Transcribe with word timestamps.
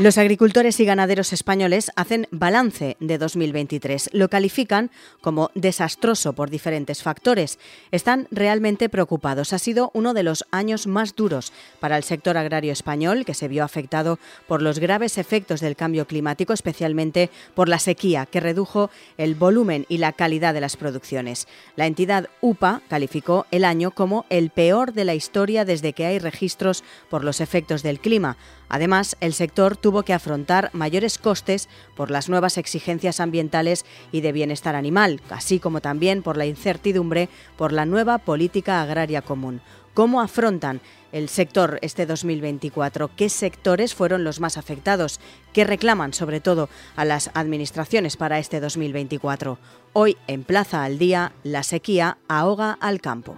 Los 0.00 0.16
agricultores 0.16 0.80
y 0.80 0.86
ganaderos 0.86 1.34
españoles 1.34 1.92
hacen 1.94 2.26
balance 2.30 2.96
de 3.00 3.18
2023. 3.18 4.08
Lo 4.14 4.30
califican 4.30 4.90
como 5.20 5.50
desastroso 5.54 6.32
por 6.32 6.48
diferentes 6.48 7.02
factores. 7.02 7.58
Están 7.90 8.26
realmente 8.30 8.88
preocupados. 8.88 9.52
Ha 9.52 9.58
sido 9.58 9.90
uno 9.92 10.14
de 10.14 10.22
los 10.22 10.46
años 10.52 10.86
más 10.86 11.16
duros 11.16 11.52
para 11.80 11.98
el 11.98 12.02
sector 12.02 12.38
agrario 12.38 12.72
español, 12.72 13.26
que 13.26 13.34
se 13.34 13.46
vio 13.46 13.62
afectado 13.62 14.18
por 14.48 14.62
los 14.62 14.78
graves 14.78 15.18
efectos 15.18 15.60
del 15.60 15.76
cambio 15.76 16.06
climático, 16.06 16.54
especialmente 16.54 17.28
por 17.54 17.68
la 17.68 17.78
sequía, 17.78 18.24
que 18.24 18.40
redujo 18.40 18.88
el 19.18 19.34
volumen 19.34 19.84
y 19.90 19.98
la 19.98 20.14
calidad 20.14 20.54
de 20.54 20.62
las 20.62 20.78
producciones. 20.78 21.46
La 21.76 21.86
entidad 21.86 22.30
UPA 22.40 22.80
calificó 22.88 23.44
el 23.50 23.66
año 23.66 23.90
como 23.90 24.24
el 24.30 24.48
peor 24.48 24.94
de 24.94 25.04
la 25.04 25.14
historia 25.14 25.66
desde 25.66 25.92
que 25.92 26.06
hay 26.06 26.18
registros 26.18 26.84
por 27.10 27.22
los 27.22 27.42
efectos 27.42 27.82
del 27.82 28.00
clima. 28.00 28.38
Además, 28.70 29.16
el 29.20 29.34
sector 29.34 29.76
tuvo 29.76 29.89
que 29.90 30.14
afrontar 30.14 30.70
mayores 30.72 31.18
costes 31.18 31.68
por 31.96 32.10
las 32.10 32.28
nuevas 32.28 32.56
exigencias 32.56 33.20
ambientales 33.20 33.84
y 34.12 34.20
de 34.20 34.32
bienestar 34.32 34.76
animal, 34.76 35.20
así 35.30 35.58
como 35.58 35.80
también 35.80 36.22
por 36.22 36.36
la 36.36 36.46
incertidumbre 36.46 37.28
por 37.56 37.72
la 37.72 37.84
nueva 37.84 38.18
política 38.18 38.80
agraria 38.80 39.22
común. 39.22 39.60
¿Cómo 39.94 40.20
afrontan 40.20 40.80
el 41.12 41.28
sector 41.28 41.78
este 41.82 42.06
2024? 42.06 43.10
¿Qué 43.16 43.28
sectores 43.28 43.94
fueron 43.94 44.22
los 44.22 44.38
más 44.38 44.56
afectados? 44.56 45.18
¿Qué 45.52 45.64
reclaman 45.64 46.14
sobre 46.14 46.40
todo 46.40 46.68
a 46.94 47.04
las 47.04 47.30
administraciones 47.34 48.16
para 48.16 48.38
este 48.38 48.60
2024? 48.60 49.58
Hoy 49.92 50.16
en 50.28 50.44
Plaza 50.44 50.84
al 50.84 50.98
Día, 50.98 51.32
la 51.42 51.64
sequía 51.64 52.18
ahoga 52.28 52.78
al 52.80 53.00
campo. 53.00 53.36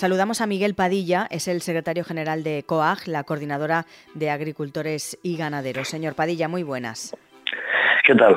Saludamos 0.00 0.40
a 0.40 0.46
Miguel 0.46 0.72
Padilla, 0.74 1.26
es 1.28 1.46
el 1.46 1.60
secretario 1.60 2.04
general 2.04 2.42
de 2.42 2.62
COAG, 2.64 3.06
la 3.06 3.22
coordinadora 3.22 3.84
de 4.14 4.30
agricultores 4.30 5.18
y 5.22 5.36
ganaderos. 5.36 5.88
Señor 5.88 6.14
Padilla, 6.14 6.48
muy 6.48 6.62
buenas. 6.62 7.14
¿Qué 8.06 8.14
tal? 8.14 8.36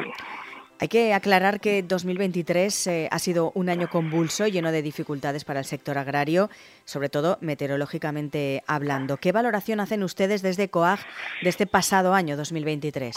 Hay 0.82 0.90
que 0.90 1.14
aclarar 1.14 1.62
que 1.62 1.82
2023 1.82 2.88
eh, 2.88 3.08
ha 3.10 3.18
sido 3.18 3.54
un 3.56 3.70
año 3.70 3.88
convulso, 3.88 4.46
lleno 4.46 4.74
de 4.74 4.82
dificultades 4.82 5.46
para 5.46 5.60
el 5.60 5.66
sector 5.66 5.98
agrario, 5.98 6.50
sobre 6.84 7.08
todo 7.08 7.38
meteorológicamente 7.40 8.62
hablando. 8.68 9.16
¿Qué 9.16 9.32
valoración 9.32 9.80
hacen 9.80 10.04
ustedes 10.04 10.42
desde 10.42 10.68
COAG 10.68 11.00
de 11.44 11.48
este 11.48 11.66
pasado 11.66 12.14
año 12.14 12.36
2023? 12.36 13.16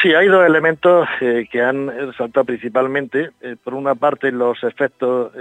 Sí, 0.00 0.14
hay 0.14 0.28
dos 0.28 0.46
elementos 0.46 1.08
eh, 1.20 1.48
que 1.50 1.60
han 1.60 1.88
resaltado 1.88 2.44
principalmente. 2.44 3.30
Eh, 3.40 3.56
por 3.60 3.74
una 3.74 3.96
parte, 3.96 4.30
los 4.30 4.62
efectos 4.62 5.32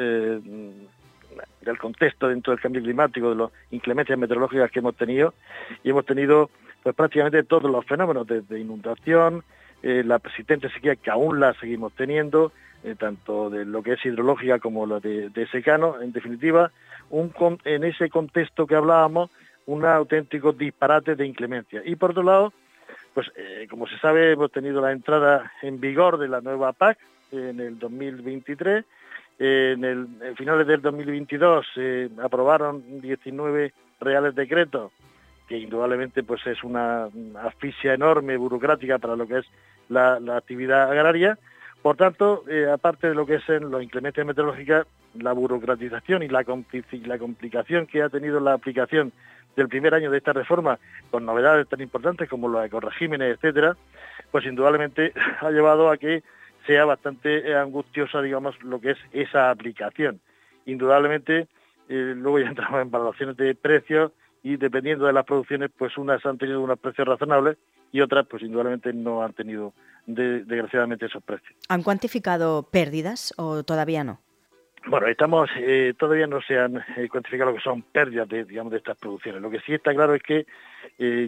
del 1.62 1.78
contexto 1.78 2.28
dentro 2.28 2.52
del 2.52 2.62
cambio 2.62 2.82
climático, 2.82 3.30
de 3.30 3.36
las 3.36 3.52
inclemencias 3.72 4.18
meteorológicas 4.18 4.72
que 4.72 4.80
hemos 4.80 4.96
tenido, 4.96 5.34
y 5.84 5.90
hemos 5.90 6.06
tenido 6.06 6.50
pues 6.84 6.96
prácticamente 6.96 7.44
todos 7.44 7.70
los 7.70 7.86
fenómenos, 7.86 8.26
desde 8.26 8.60
inundación, 8.60 9.44
eh, 9.82 10.04
la 10.06 10.20
persistente 10.20 10.70
sequía 10.70 10.96
que 10.96 11.10
aún 11.10 11.40
la 11.40 11.54
seguimos 11.54 11.94
teniendo, 11.94 12.52
eh, 12.84 12.96
tanto 12.98 13.50
de 13.50 13.66
lo 13.66 13.84
que 13.84 13.94
es 13.94 14.06
hidrológica 14.06 14.60
como 14.60 14.86
lo 14.86 15.00
de, 15.00 15.48
secano, 15.52 16.02
en 16.02 16.12
definitiva, 16.12 16.72
un, 17.10 17.34
en 17.66 17.84
ese 17.84 18.10
contexto 18.10 18.68
que 18.68 18.76
hablábamos, 18.76 19.30
un 19.66 19.86
auténtico 19.86 20.54
disparate 20.54 21.16
de 21.16 21.26
inclemencia. 21.26 21.82
Y 21.86 21.96
por 21.96 22.12
otro 22.12 22.24
lado, 22.24 22.54
pues 23.14 23.32
eh, 23.36 23.68
como 23.70 23.88
se 23.88 23.98
sabe, 24.00 24.32
hemos 24.32 24.52
tenido 24.52 24.82
la 24.82 24.92
entrada 24.92 25.52
en 25.62 25.80
vigor 25.80 26.18
de 26.18 26.28
la 26.28 26.42
nueva 26.42 26.74
PAC 26.74 26.98
en 27.32 27.60
el 27.60 27.78
2023, 27.78 28.86
en 29.40 29.86
el 29.86 30.08
finales 30.36 30.68
del 30.68 30.82
2022 30.82 31.66
se 31.74 32.10
aprobaron 32.22 33.02
19 33.02 33.74
reales 34.02 34.36
decretos, 34.36 34.92
que 35.48 35.58
indudablemente 35.58 36.24
pues 36.24 36.46
es 36.46 36.62
una 36.64 37.08
asfixia 37.42 37.94
enorme 37.94 38.36
burocrática 38.36 38.98
para 38.98 39.16
lo 39.16 39.28
que 39.28 39.40
es 39.40 39.46
la, 39.88 40.20
actividad 40.36 40.92
agraria. 40.92 41.38
Por 41.82 41.96
tanto, 41.96 42.44
eh, 42.50 42.70
aparte 42.70 43.08
de 43.08 43.16
lo 43.16 43.26
que 43.26 43.36
es 43.36 43.50
en 43.50 43.72
los 43.72 43.82
inclemencias 43.82 44.28
meteorológicas, 44.28 44.86
la 45.14 45.32
burocratización 45.32 46.22
y 46.24 46.28
la, 46.28 46.46
la 47.06 47.18
complicación 47.18 47.88
que 47.88 48.04
ha 48.04 48.10
tenido 48.10 48.42
la 48.42 48.54
aplicación 48.54 49.14
del 49.56 49.70
primer 49.70 49.94
año 49.94 50.12
de 50.12 50.18
esta 50.18 50.34
reforma, 50.34 50.78
con 51.10 51.26
novedades 51.26 51.68
tan 51.70 51.80
importantes 51.80 52.30
como 52.30 52.50
los 52.50 52.66
ecoregímenes, 52.66 53.36
etcétera, 53.36 53.78
pues 54.32 54.46
indudablemente 54.46 55.14
ha 55.40 55.50
llevado 55.50 55.90
a 55.90 55.98
que 55.98 56.24
sea 56.66 56.86
bastante 56.86 57.50
eh, 57.50 57.56
angustiosa, 57.56 58.22
digamos, 58.22 58.62
lo 58.64 58.80
que 58.80 58.92
es 58.92 58.98
esa 59.12 59.50
aplicación. 59.50 60.20
Indudablemente, 60.66 61.48
eh, 61.90 62.14
luego 62.16 62.40
ya 62.40 62.48
entramos 62.50 62.82
en 62.82 62.92
valoraciones 62.92 63.38
de 63.38 63.56
precios 63.56 64.12
y 64.44 64.58
dependiendo 64.58 65.06
de 65.06 65.14
las 65.14 65.26
producciones, 65.26 65.72
pues 65.78 65.98
unas 65.98 66.26
han 66.26 66.38
tenido 66.38 66.62
unos 66.62 66.80
precios 66.80 67.08
razonables 67.08 67.58
y 67.92 68.02
otras, 68.02 68.28
pues 68.28 68.44
indudablemente 68.44 68.94
no 68.94 69.24
han 69.24 69.34
tenido, 69.34 69.74
desgraciadamente, 70.06 71.08
esos 71.08 71.24
precios. 71.24 71.58
¿Han 71.70 71.82
cuantificado 71.82 72.64
pérdidas 72.72 73.34
o 73.38 73.64
todavía 73.64 74.04
no? 74.04 74.20
Bueno, 74.88 75.08
estamos, 75.08 75.50
eh, 75.58 75.94
todavía 75.98 76.28
no 76.28 76.40
se 76.42 76.58
han 76.58 76.82
cuantificado 77.12 77.52
lo 77.52 77.58
que 77.58 77.64
son 77.64 77.82
pérdidas 77.82 78.30
de, 78.30 78.46
digamos, 78.46 78.72
de 78.72 78.78
estas 78.78 78.98
producciones. 78.98 79.42
Lo 79.42 79.50
que 79.50 79.60
sí 79.62 79.74
está 79.74 79.94
claro 79.94 80.16
es 80.16 80.24
que 80.24 80.46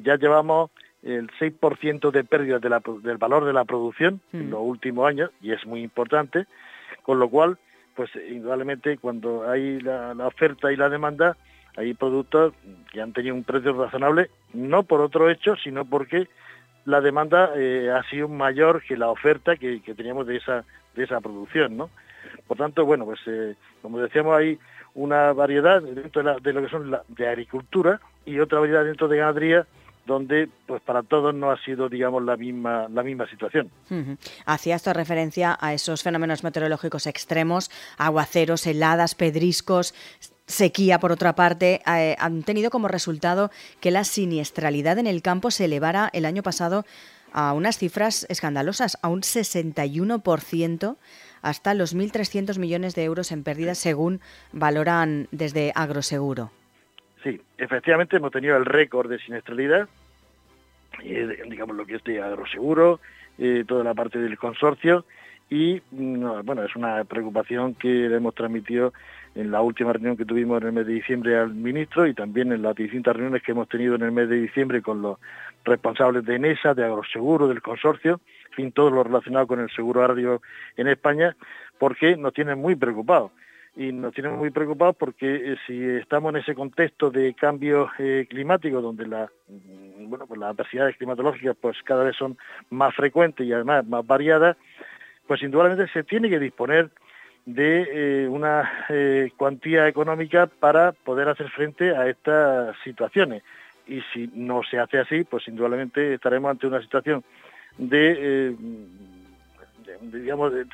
ya 0.03 0.15
llevamos 0.15 0.71
el 1.03 1.29
6% 1.39 2.12
de 2.12 2.23
pérdida 2.23 2.59
del 2.59 3.17
valor 3.17 3.45
de 3.45 3.53
la 3.53 3.66
producción 3.66 4.22
en 4.34 4.47
mm. 4.47 4.51
los 4.51 4.62
últimos 4.62 5.07
años, 5.07 5.31
y 5.41 5.51
es 5.51 5.66
muy 5.66 5.81
importante, 5.81 6.45
con 7.03 7.19
lo 7.19 7.29
cual, 7.29 7.57
pues 7.95 8.09
indudablemente 8.29 8.97
cuando 8.97 9.50
hay 9.50 9.79
la, 9.79 10.13
oferta 10.25 10.72
y 10.72 10.75
la 10.75 10.90
demanda, 10.90 11.38
hay 11.75 11.94
productos 11.94 12.53
que 12.91 13.01
han 13.01 13.13
tenido 13.13 13.34
un 13.34 13.44
precio 13.44 13.73
razonable, 13.73 14.29
no 14.53 14.84
por 14.84 15.01
otro 15.01 15.29
hecho, 15.29 15.56
sino 15.56 15.85
porque 15.85 16.28
la 16.85 17.01
demanda 17.01 17.51
eh, 17.56 17.90
ha 17.91 18.03
sido 18.09 18.28
mayor 18.28 18.84
que 18.84 18.97
la 18.97 19.09
oferta 19.09 19.56
que, 19.56 19.79
teníamos 19.95 20.28
de 20.28 20.38
esa, 20.38 20.66
de 20.95 21.03
esa 21.03 21.19
producción, 21.22 21.78
¿no? 21.78 21.90
Por 22.47 22.57
tanto, 22.57 22.85
bueno, 22.85 23.06
pues 23.06 23.19
eh, 23.25 23.56
como 23.81 24.00
decíamos, 24.00 24.38
hay 24.38 24.59
una 24.94 25.31
variedad 25.34 25.81
dentro 25.81 26.22
de, 26.22 26.40
de 26.41 26.53
lo 26.53 26.61
que 26.61 26.69
son 26.69 26.91
la, 26.91 27.03
de 27.07 27.28
agricultura 27.28 28.01
y 28.25 28.40
otra 28.40 28.59
variedad 28.59 28.84
dentro 28.84 29.07
de 29.07 29.17
ganadería 29.17 29.66
donde 30.06 30.50
pues 30.66 30.81
para 30.81 31.03
todos 31.03 31.34
no 31.34 31.51
ha 31.51 31.57
sido 31.63 31.89
digamos 31.89 32.23
la 32.23 32.38
misma 32.38 32.88
la 32.89 33.03
misma 33.03 33.28
situación. 33.29 33.69
Hacía 34.45 34.75
esto 34.75 34.94
referencia 34.94 35.57
a 35.59 35.73
esos 35.73 36.03
fenómenos 36.03 36.44
meteorológicos 36.44 37.07
extremos, 37.07 37.69
aguaceros, 37.97 38.66
heladas, 38.67 39.16
pedriscos, 39.16 39.94
sequía 40.51 41.00
por 41.00 41.11
otra 41.11 41.34
parte, 41.34 41.81
eh, 41.88 42.16
han 42.19 42.44
tenido 42.44 42.69
como 42.69 42.88
resultado 42.88 43.51
que 43.79 43.91
la 43.91 44.03
siniestralidad 44.03 45.00
en 45.00 45.07
el 45.07 45.22
campo 45.22 45.50
se 45.50 45.66
elevara 45.66 46.09
el 46.13 46.25
año 46.25 46.44
pasado 46.44 46.85
a 47.34 47.53
unas 47.53 47.78
cifras 47.78 48.25
escandalosas, 48.29 48.97
a 49.01 49.07
un 49.07 49.22
61% 49.22 50.97
hasta 51.41 51.73
los 51.73 51.95
1.300 51.95 52.59
millones 52.59 52.94
de 52.94 53.03
euros 53.03 53.31
en 53.31 53.44
pérdidas 53.44 53.78
según 53.78 54.22
valoran 54.51 55.28
desde 55.31 55.72
Agroseguro. 55.73 56.51
Sí, 57.23 57.39
efectivamente 57.57 58.17
hemos 58.17 58.31
tenido 58.31 58.57
el 58.57 58.65
récord 58.65 59.09
de 59.09 59.19
siniestralidad, 59.19 59.87
digamos 61.03 61.75
lo 61.75 61.85
que 61.85 61.95
es 61.95 62.03
de 62.03 62.21
agroseguro, 62.21 62.99
eh, 63.37 63.63
toda 63.67 63.83
la 63.83 63.93
parte 63.93 64.19
del 64.19 64.37
consorcio 64.37 65.05
y 65.49 65.81
mm, 65.91 66.41
bueno, 66.43 66.63
es 66.63 66.75
una 66.75 67.03
preocupación 67.03 67.75
que 67.75 67.87
le 67.87 68.15
hemos 68.15 68.33
transmitido 68.33 68.93
en 69.35 69.51
la 69.51 69.61
última 69.61 69.93
reunión 69.93 70.17
que 70.17 70.25
tuvimos 70.25 70.61
en 70.61 70.67
el 70.67 70.73
mes 70.73 70.87
de 70.87 70.93
diciembre 70.93 71.37
al 71.37 71.53
ministro 71.53 72.07
y 72.07 72.13
también 72.13 72.51
en 72.51 72.61
las 72.61 72.75
distintas 72.75 73.15
reuniones 73.15 73.43
que 73.43 73.51
hemos 73.51 73.69
tenido 73.69 73.95
en 73.95 74.01
el 74.01 74.11
mes 74.11 74.27
de 74.27 74.41
diciembre 74.41 74.81
con 74.81 75.01
los 75.01 75.17
responsables 75.63 76.25
de 76.25 76.35
ENESA, 76.35 76.73
de 76.73 76.83
Agroseguro, 76.83 77.47
del 77.47 77.61
consorcio, 77.61 78.19
en 78.49 78.55
fin, 78.55 78.71
todo 78.71 78.89
lo 78.89 79.03
relacionado 79.03 79.47
con 79.47 79.59
el 79.59 79.69
seguro 79.69 80.01
agrario 80.01 80.41
en 80.75 80.87
España, 80.87 81.35
porque 81.78 82.17
nos 82.17 82.34
tienen 82.34 82.59
muy 82.59 82.75
preocupados 82.75 83.31
y 83.76 83.91
nos 83.94 84.14
tiene 84.14 84.29
muy 84.29 84.50
preocupados 84.50 84.96
porque 84.97 85.53
eh, 85.53 85.58
si 85.66 85.82
estamos 85.84 86.34
en 86.34 86.41
ese 86.41 86.53
contexto 86.53 87.09
de 87.09 87.34
cambio 87.34 87.90
eh, 87.97 88.28
climático 88.29 88.82
donde 88.82 89.08
la, 89.08 89.32
mm, 89.47 90.09
bueno, 90.09 90.28
pues 90.28 90.40
las 90.40 90.52
adversidades 90.52 90.97
climatológicas 90.97 91.56
pues 91.59 91.78
cada 91.84 92.03
vez 92.03 92.16
son 92.18 92.38
más 92.70 92.94
frecuentes 92.94 93.46
y 93.46 93.53
además 93.53 93.88
más 93.88 94.06
variadas, 94.06 94.58
pues 95.26 95.41
indudablemente 95.41 95.91
se 95.94 96.03
tiene 96.03 96.29
que 96.29 96.40
disponer 96.40 96.90
de 97.46 98.23
eh, 98.23 98.28
una 98.28 98.70
cuantía 99.38 99.88
económica 99.88 100.47
para 100.47 100.91
poder 100.91 101.29
hacer 101.29 101.50
frente 101.50 101.96
a 101.96 102.08
estas 102.08 102.76
situaciones. 102.84 103.41
Y 103.88 104.02
si 104.14 104.29
no 104.34 104.62
se 104.64 104.79
hace 104.79 105.00
así, 105.00 105.23
pues 105.23 105.47
indudablemente 105.47 106.14
estaremos 106.14 106.52
ante 106.52 106.68
una 106.68 106.82
situación 106.82 107.23
de, 107.78 108.56
digamos, 110.02 110.53
de, 110.53 110.66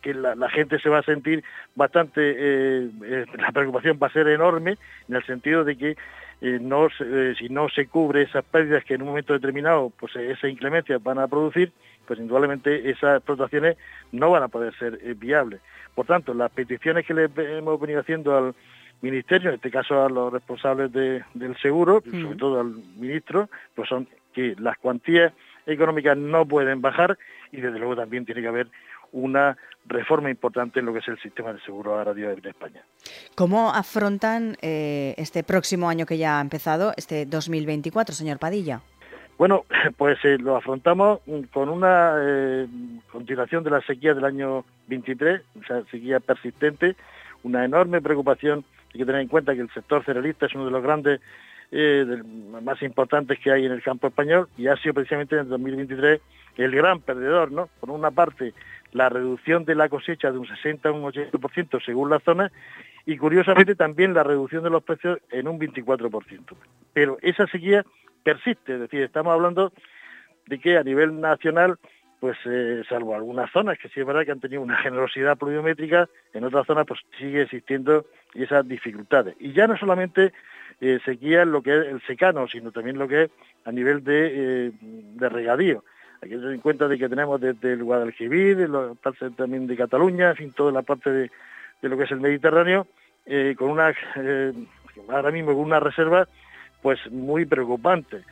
que 0.00 0.14
la, 0.14 0.48
gente 0.50 0.78
se 0.78 0.88
va 0.88 0.98
a 0.98 1.02
sentir 1.02 1.44
bastante, 1.74 2.20
eh, 2.22 2.90
eh, 3.04 3.26
la 3.36 3.52
preocupación 3.52 3.98
va 4.02 4.08
a 4.08 4.12
ser 4.12 4.28
enorme 4.28 4.76
en 5.08 5.16
el 5.16 5.24
sentido 5.24 5.64
de 5.64 5.76
que 5.76 5.96
eh, 6.40 6.58
no, 6.60 6.88
si 7.38 7.48
no 7.50 7.68
se 7.68 7.86
cubre 7.86 8.22
esas 8.22 8.44
pérdidas 8.44 8.84
que 8.84 8.94
en 8.94 9.02
un 9.02 9.08
momento 9.08 9.34
determinado 9.34 9.92
pues 9.98 10.16
esa 10.16 10.48
inclemencia 10.48 10.98
van 10.98 11.18
a 11.18 11.28
producir, 11.28 11.72
pues 12.06 12.18
indudablemente 12.18 12.90
esas 12.90 13.18
explotaciones 13.18 13.76
no 14.12 14.30
van 14.30 14.42
a 14.42 14.48
poder 14.48 14.74
ser 14.76 14.98
viables. 15.16 15.60
Por 15.94 16.06
tanto, 16.06 16.32
las 16.32 16.50
peticiones 16.50 17.04
que 17.04 17.14
le 17.14 17.30
hemos 17.58 17.78
venido 17.78 18.00
haciendo 18.00 18.36
al 18.36 18.54
Ministerio, 19.02 19.48
en 19.48 19.56
este 19.56 19.70
caso 19.70 20.04
a 20.04 20.08
los 20.08 20.32
responsables 20.32 20.92
del 20.92 21.56
seguro, 21.60 22.02
mm. 22.04 22.22
sobre 22.22 22.36
todo 22.36 22.60
al 22.60 22.74
ministro, 22.96 23.48
pues 23.74 23.88
son 23.88 24.06
que 24.32 24.54
las 24.58 24.76
cuantías 24.78 25.32
económicas 25.66 26.16
no 26.16 26.46
pueden 26.46 26.80
bajar 26.80 27.18
y 27.52 27.60
desde 27.60 27.78
luego 27.78 27.96
también 27.96 28.24
tiene 28.24 28.42
que 28.42 28.48
haber 28.48 28.68
una 29.12 29.56
reforma 29.86 30.30
importante 30.30 30.80
en 30.80 30.86
lo 30.86 30.92
que 30.92 31.00
es 31.00 31.08
el 31.08 31.18
sistema 31.20 31.52
de 31.52 31.60
seguro 31.60 31.98
agrario 31.98 32.30
en 32.30 32.46
España. 32.46 32.82
¿Cómo 33.34 33.70
afrontan 33.70 34.56
eh, 34.62 35.14
este 35.16 35.42
próximo 35.42 35.88
año 35.88 36.06
que 36.06 36.18
ya 36.18 36.38
ha 36.38 36.40
empezado, 36.40 36.92
este 36.96 37.26
2024, 37.26 38.14
señor 38.14 38.38
Padilla? 38.38 38.80
Bueno, 39.38 39.64
pues 39.96 40.18
eh, 40.24 40.36
lo 40.38 40.56
afrontamos 40.56 41.20
con 41.52 41.68
una 41.68 42.14
eh, 42.20 42.66
continuación 43.10 43.64
de 43.64 43.70
la 43.70 43.80
sequía 43.80 44.14
del 44.14 44.24
año 44.24 44.64
23, 44.88 45.40
o 45.60 45.64
sea, 45.66 45.82
sequía 45.90 46.20
persistente, 46.20 46.94
una 47.42 47.64
enorme 47.64 48.00
preocupación. 48.02 48.64
Hay 48.92 49.00
que 49.00 49.06
tener 49.06 49.22
en 49.22 49.28
cuenta 49.28 49.54
que 49.54 49.60
el 49.60 49.70
sector 49.70 50.04
cerealista 50.04 50.46
es 50.46 50.54
uno 50.54 50.66
de 50.66 50.72
los 50.72 50.82
grandes 50.82 51.20
eh, 51.72 52.22
más 52.62 52.82
importantes 52.82 53.38
que 53.38 53.52
hay 53.52 53.66
en 53.66 53.72
el 53.72 53.82
campo 53.82 54.08
español 54.08 54.48
y 54.56 54.66
ha 54.66 54.76
sido 54.76 54.94
precisamente 54.94 55.36
en 55.36 55.42
el 55.42 55.48
2023 55.48 56.20
el 56.56 56.72
gran 56.72 57.00
perdedor, 57.00 57.52
¿no? 57.52 57.68
Por 57.80 57.90
una 57.90 58.10
parte, 58.10 58.52
la 58.92 59.08
reducción 59.08 59.64
de 59.64 59.74
la 59.74 59.88
cosecha 59.88 60.30
de 60.30 60.38
un 60.38 60.46
60 60.46 60.88
a 60.88 60.92
un 60.92 61.04
80% 61.04 61.84
según 61.84 62.10
la 62.10 62.20
zona 62.20 62.50
y 63.06 63.16
curiosamente 63.16 63.74
también 63.74 64.14
la 64.14 64.24
reducción 64.24 64.62
de 64.62 64.70
los 64.70 64.82
precios 64.82 65.18
en 65.30 65.48
un 65.48 65.58
24%. 65.58 66.56
Pero 66.92 67.18
esa 67.22 67.46
sequía 67.46 67.84
persiste, 68.22 68.74
es 68.74 68.80
decir, 68.80 69.02
estamos 69.02 69.32
hablando 69.32 69.72
de 70.46 70.58
que 70.58 70.76
a 70.76 70.82
nivel 70.82 71.20
nacional, 71.20 71.78
pues 72.18 72.36
eh, 72.44 72.82
salvo 72.88 73.14
algunas 73.14 73.50
zonas 73.52 73.78
que 73.78 73.88
sí 73.88 74.00
es 74.00 74.06
verdad 74.06 74.24
que 74.24 74.32
han 74.32 74.40
tenido 74.40 74.60
una 74.60 74.76
generosidad 74.76 75.38
pluviométrica, 75.38 76.08
en 76.34 76.44
otras 76.44 76.66
zonas 76.66 76.84
pues 76.86 77.00
sigue 77.18 77.42
existiendo 77.42 78.04
esas 78.34 78.66
dificultades. 78.68 79.34
Y 79.38 79.52
ya 79.52 79.66
no 79.66 79.76
solamente 79.76 80.32
eh, 80.80 80.98
sequía 81.04 81.44
lo 81.44 81.62
que 81.62 81.78
es 81.78 81.86
el 81.86 82.00
secano, 82.02 82.48
sino 82.48 82.72
también 82.72 82.98
lo 82.98 83.06
que 83.06 83.24
es 83.24 83.30
a 83.64 83.72
nivel 83.72 84.02
de, 84.02 84.66
eh, 84.66 84.72
de 84.80 85.28
regadío. 85.28 85.84
Hay 86.22 86.28
que 86.28 86.36
tener 86.36 86.52
en 86.52 86.60
cuenta 86.60 86.86
de 86.86 86.98
que 86.98 87.08
tenemos 87.08 87.40
desde 87.40 87.72
el 87.72 87.82
Guadalquivir, 87.82 88.68
la 88.68 88.94
parte 88.94 89.30
también 89.30 89.66
de 89.66 89.76
Cataluña, 89.76 90.30
en 90.30 90.36
fin, 90.36 90.52
toda 90.52 90.70
la 90.70 90.82
parte 90.82 91.10
de, 91.10 91.30
lo 91.82 91.96
que 91.96 92.04
es 92.04 92.10
el 92.10 92.20
Mediterráneo, 92.20 92.86
eh, 93.24 93.54
con 93.56 93.70
una, 93.70 93.94
eh, 94.16 94.52
ahora 95.08 95.30
mismo 95.30 95.52
con 95.52 95.62
una 95.62 95.80
reserva 95.80 96.28
pues 96.82 96.98
muy 97.10 97.46
preocupante. 97.46 98.22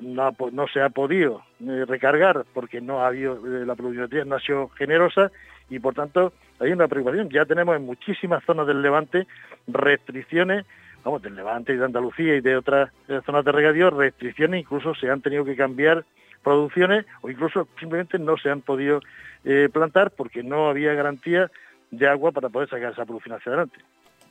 no, 0.00 0.68
se 0.72 0.80
ha 0.80 0.90
podido 0.90 1.42
recargar 1.60 2.44
porque 2.52 2.80
no 2.80 3.00
ha 3.00 3.08
habido, 3.08 3.40
la 3.44 3.74
productividad 3.74 4.26
no 4.26 4.36
ha 4.36 4.40
sido 4.40 4.68
generosa 4.68 5.30
y 5.68 5.80
por 5.80 5.94
tanto 5.94 6.32
hay 6.60 6.72
una 6.72 6.86
preocupación. 6.86 7.28
Ya 7.28 7.44
tenemos 7.44 7.76
en 7.76 7.86
muchísimas 7.86 8.44
zonas 8.44 8.66
del 8.66 8.82
Levante 8.82 9.26
restricciones 9.66 10.64
vamos, 11.04 11.22
del 11.22 11.34
Levante 11.34 11.72
y 11.72 11.76
de 11.76 11.84
Andalucía 11.84 12.36
y 12.36 12.40
de 12.40 12.56
otras 12.56 12.90
zonas 13.24 13.44
de 13.44 13.52
regadío, 13.52 13.90
restricciones, 13.90 14.60
incluso 14.60 14.94
se 14.94 15.10
han 15.10 15.20
tenido 15.20 15.44
que 15.44 15.56
cambiar 15.56 16.04
producciones 16.42 17.06
o 17.22 17.30
incluso 17.30 17.68
simplemente 17.78 18.18
no 18.18 18.36
se 18.36 18.50
han 18.50 18.60
podido 18.60 19.00
eh, 19.44 19.68
plantar 19.72 20.10
porque 20.10 20.42
no 20.42 20.68
había 20.68 20.94
garantía 20.94 21.50
de 21.90 22.08
agua 22.08 22.32
para 22.32 22.48
poder 22.48 22.68
sacar 22.68 22.92
esa 22.92 23.04
producción 23.04 23.36
hacia 23.36 23.52
adelante. 23.52 23.78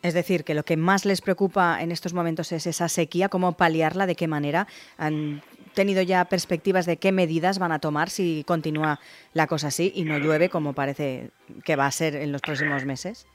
Es 0.02 0.16
decir, 0.16 0.44
que 0.44 0.56
lo 0.56 0.64
que 0.64 0.78
más 0.78 1.06
les 1.06 1.22
preocupa 1.22 1.80
en 1.82 1.92
estos 1.92 2.14
momentos 2.14 2.52
es 2.52 2.66
esa 2.66 2.90
sequía, 2.90 3.30
cómo 3.30 3.56
paliarla, 3.56 4.08
de 4.08 4.16
qué 4.16 4.28
manera. 4.28 4.68
¿Han 4.98 5.44
tenido 5.76 6.02
ya 6.02 6.26
perspectivas 6.26 6.88
de 6.88 6.98
qué 6.98 7.12
medidas 7.12 7.60
van 7.60 7.72
a 7.72 7.80
tomar 7.80 8.10
si 8.10 8.44
continúa 8.48 9.00
la 9.34 9.46
cosa 9.46 9.68
así 9.68 9.92
y 9.96 10.04
no 10.04 10.18
llueve 10.18 10.50
como 10.50 10.74
parece 10.74 11.30
que 11.64 11.76
va 11.76 11.86
a 11.86 11.92
ser 11.92 12.16
en 12.16 12.32
los 12.32 12.42
próximos 12.42 12.84
meses? 12.84 13.28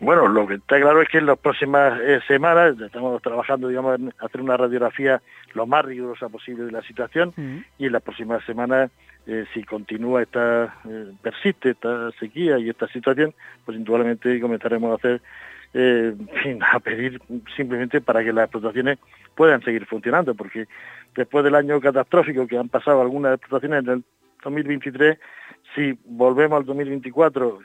Bueno, 0.00 0.28
lo 0.28 0.46
que 0.46 0.54
está 0.54 0.80
claro 0.80 1.02
es 1.02 1.08
que 1.08 1.18
en 1.18 1.26
las 1.26 1.38
próximas 1.38 1.98
eh, 2.00 2.20
semanas 2.28 2.80
estamos 2.80 3.20
trabajando, 3.20 3.66
digamos, 3.66 3.98
en 3.98 4.14
hacer 4.20 4.40
una 4.40 4.56
radiografía 4.56 5.20
lo 5.54 5.66
más 5.66 5.84
rigurosa 5.84 6.28
posible 6.28 6.64
de 6.64 6.72
la 6.72 6.82
situación 6.82 7.34
y 7.78 7.86
en 7.86 7.92
las 7.92 8.02
próximas 8.02 8.44
semanas, 8.44 8.92
eh, 9.26 9.44
si 9.52 9.64
continúa 9.64 10.22
esta, 10.22 10.76
eh, 10.88 11.12
persiste 11.20 11.70
esta 11.70 12.12
sequía 12.12 12.58
y 12.58 12.68
esta 12.68 12.86
situación, 12.88 13.34
pues 13.64 13.76
indudablemente 13.76 14.40
comenzaremos 14.40 14.92
a 14.92 14.94
hacer, 14.94 15.20
a 16.72 16.80
pedir 16.80 17.20
simplemente 17.56 18.00
para 18.00 18.22
que 18.22 18.32
las 18.32 18.44
explotaciones 18.44 18.98
puedan 19.34 19.62
seguir 19.62 19.84
funcionando, 19.86 20.34
porque 20.34 20.68
después 21.16 21.44
del 21.44 21.56
año 21.56 21.80
catastrófico 21.80 22.46
que 22.46 22.56
han 22.56 22.68
pasado 22.68 23.02
algunas 23.02 23.34
explotaciones 23.34 23.84
en 23.84 23.90
el 23.90 24.04
2023, 24.44 25.18
si 25.74 25.98
volvemos 26.04 26.60
al 26.60 26.66
2024 26.66 27.58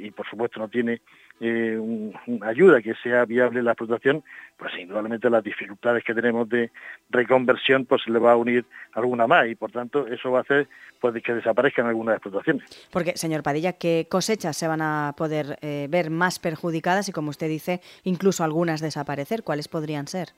y 0.00 0.10
por 0.10 0.28
supuesto 0.28 0.58
no 0.58 0.68
tiene 0.68 1.00
eh, 1.40 1.76
una 1.78 2.48
ayuda 2.48 2.80
que 2.80 2.94
sea 3.02 3.24
viable 3.24 3.62
la 3.62 3.72
explotación, 3.72 4.24
pues 4.56 4.72
indudablemente 4.78 5.28
las 5.28 5.44
dificultades 5.44 6.02
que 6.02 6.14
tenemos 6.14 6.48
de 6.48 6.70
reconversión 7.10 7.84
pues 7.84 8.02
se 8.04 8.10
le 8.10 8.18
va 8.18 8.32
a 8.32 8.36
unir 8.36 8.64
alguna 8.92 9.26
más 9.26 9.46
y 9.48 9.54
por 9.54 9.70
tanto 9.70 10.06
eso 10.06 10.30
va 10.30 10.38
a 10.38 10.42
hacer 10.42 10.68
pues 11.00 11.22
que 11.22 11.34
desaparezcan 11.34 11.86
algunas 11.86 12.16
explotaciones. 12.16 12.88
Porque, 12.90 13.16
señor 13.16 13.42
Padilla, 13.42 13.74
¿qué 13.74 14.06
cosechas 14.10 14.56
se 14.56 14.66
van 14.66 14.80
a 14.80 15.14
poder 15.16 15.58
eh, 15.60 15.88
ver 15.90 16.10
más 16.10 16.38
perjudicadas 16.38 17.08
y 17.08 17.12
como 17.12 17.30
usted 17.30 17.48
dice, 17.48 17.80
incluso 18.04 18.42
algunas 18.42 18.80
desaparecer? 18.80 19.42
¿Cuáles 19.42 19.68
podrían 19.68 20.06
ser? 20.06 20.28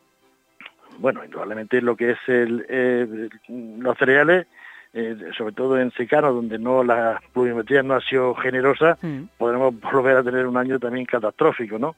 Bueno, 0.99 1.25
indudablemente 1.25 1.81
lo 1.81 1.97
que 1.97 2.11
es 2.11 2.19
el, 2.27 2.67
eh, 2.69 3.29
los 3.47 3.97
cereales 3.99 4.49
eh, 5.01 5.17
sobre 5.37 5.53
todo 5.53 5.79
en 5.81 5.93
secano, 5.93 6.33
donde 6.33 6.59
no 6.59 6.83
la 6.83 7.23
pluviometría 7.33 7.85
no 7.85 7.95
ha 7.95 8.01
sido 8.01 8.35
generosa, 8.35 8.99
mm. 9.01 9.29
podremos 9.39 9.73
volver 9.93 10.17
a 10.17 10.25
tener 10.25 10.45
un 10.45 10.57
año 10.57 10.81
también 10.81 11.07
catastrófico, 11.07 11.79
¿no? 11.79 11.95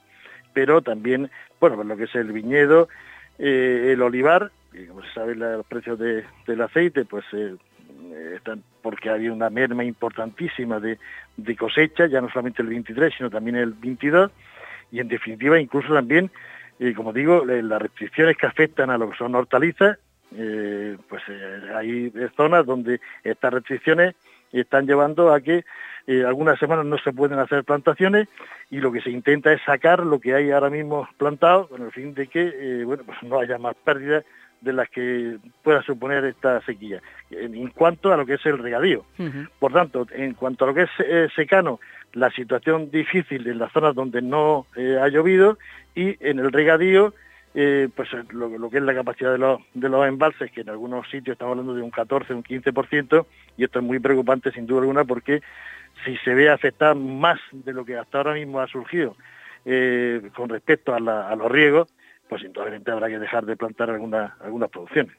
Pero 0.52 0.82
también, 0.82 1.30
bueno, 1.58 1.76
pues 1.76 1.88
lo 1.88 1.96
que 1.96 2.04
es 2.04 2.14
el 2.14 2.30
viñedo, 2.30 2.90
eh, 3.38 3.92
el 3.94 4.02
olivar, 4.02 4.50
y 4.74 4.84
como 4.84 5.02
se 5.02 5.14
sabe 5.14 5.34
los 5.34 5.64
precios 5.64 5.98
del 5.98 6.60
aceite, 6.60 7.06
pues 7.06 7.24
eh, 7.32 7.56
están 8.36 8.62
porque 8.82 9.08
había 9.08 9.32
una 9.32 9.48
merma 9.48 9.82
importantísima 9.82 10.78
de, 10.78 10.98
de 11.38 11.56
cosecha, 11.56 12.06
ya 12.06 12.20
no 12.20 12.28
solamente 12.28 12.60
el 12.60 12.68
23, 12.68 13.14
sino 13.16 13.30
también 13.30 13.56
el 13.56 13.72
22, 13.72 14.30
y 14.92 15.00
en 15.00 15.08
definitiva 15.08 15.58
incluso 15.58 15.94
también, 15.94 16.30
como 16.96 17.14
digo, 17.14 17.46
las 17.46 17.80
restricciones 17.80 18.36
que 18.36 18.46
afectan 18.46 18.90
a 18.90 18.98
lo 18.98 19.10
que 19.10 19.16
son 19.16 19.34
hortalizas, 19.34 19.98
eh, 20.36 20.96
pues 21.08 21.22
eh, 21.28 21.60
hay 21.74 22.12
zonas 22.36 22.64
donde 22.64 23.00
estas 23.24 23.52
restricciones 23.52 24.14
están 24.52 24.86
llevando 24.86 25.32
a 25.32 25.40
que 25.40 25.64
eh, 26.06 26.24
algunas 26.24 26.58
semanas 26.58 26.86
no 26.86 26.98
se 26.98 27.12
pueden 27.12 27.38
hacer 27.38 27.64
plantaciones 27.64 28.28
y 28.70 28.78
lo 28.78 28.92
que 28.92 29.00
se 29.00 29.10
intenta 29.10 29.52
es 29.52 29.60
sacar 29.62 30.00
lo 30.00 30.20
que 30.20 30.34
hay 30.34 30.50
ahora 30.50 30.70
mismo 30.70 31.08
plantado 31.16 31.68
con 31.68 31.82
el 31.82 31.90
fin 31.90 32.14
de 32.14 32.28
que 32.28 32.84
bueno 32.84 33.02
pues 33.04 33.22
no 33.22 33.40
haya 33.40 33.58
más 33.58 33.74
pérdidas 33.76 34.24
de 34.60 34.72
las 34.72 34.88
que 34.90 35.38
pueda 35.62 35.82
suponer 35.82 36.24
esta 36.26 36.60
sequía. 36.62 37.00
En 37.30 37.68
cuanto 37.68 38.12
a 38.12 38.16
lo 38.18 38.26
que 38.26 38.34
es 38.34 38.44
el 38.44 38.58
regadío. 38.58 39.06
Por 39.58 39.72
tanto, 39.72 40.06
en 40.12 40.34
cuanto 40.34 40.64
a 40.64 40.68
lo 40.68 40.74
que 40.74 40.82
es 40.82 41.32
secano, 41.32 41.80
la 42.12 42.30
situación 42.30 42.90
difícil 42.90 43.46
en 43.46 43.58
las 43.58 43.72
zonas 43.72 43.94
donde 43.94 44.20
no 44.20 44.66
ha 44.76 45.08
llovido 45.08 45.56
y 45.94 46.14
en 46.20 46.40
el 46.40 46.52
regadío 46.52 47.14
eh, 47.54 47.88
pues 47.94 48.08
eh, 48.12 48.22
lo, 48.30 48.70
que 48.70 48.76
es 48.76 48.82
la 48.82 48.94
capacidad 48.94 49.32
de 49.32 49.38
los, 49.38 49.60
de 49.74 49.88
los 49.88 50.06
embalses, 50.06 50.50
que 50.52 50.60
en 50.60 50.70
algunos 50.70 51.06
sitios 51.10 51.34
estamos 51.34 51.52
hablando 51.52 51.74
de 51.74 51.82
un 51.82 51.90
14, 51.90 52.32
un 52.34 52.44
15%, 52.44 53.26
y 53.56 53.64
esto 53.64 53.78
es 53.80 53.84
muy 53.84 53.98
preocupante 53.98 54.52
sin 54.52 54.66
duda 54.66 54.80
alguna 54.80 55.04
porque 55.04 55.42
si 56.04 56.16
se 56.18 56.34
ve 56.34 56.48
afectar 56.48 56.94
más 56.94 57.40
de 57.52 57.72
lo 57.72 57.84
que 57.84 57.96
hasta 57.96 58.18
ahora 58.18 58.34
mismo 58.34 58.60
ha 58.60 58.68
surgido 58.68 59.16
eh, 59.64 60.30
con 60.34 60.48
respecto 60.48 60.94
a, 60.94 61.00
los 61.00 61.50
riegos, 61.50 61.88
pues 62.28 62.42
indudablemente 62.44 62.92
habrá 62.92 63.08
que 63.08 63.18
dejar 63.18 63.44
de 63.44 63.56
plantar 63.56 63.90
algunas, 63.90 64.32
algunas 64.40 64.70
producciones. 64.70 65.12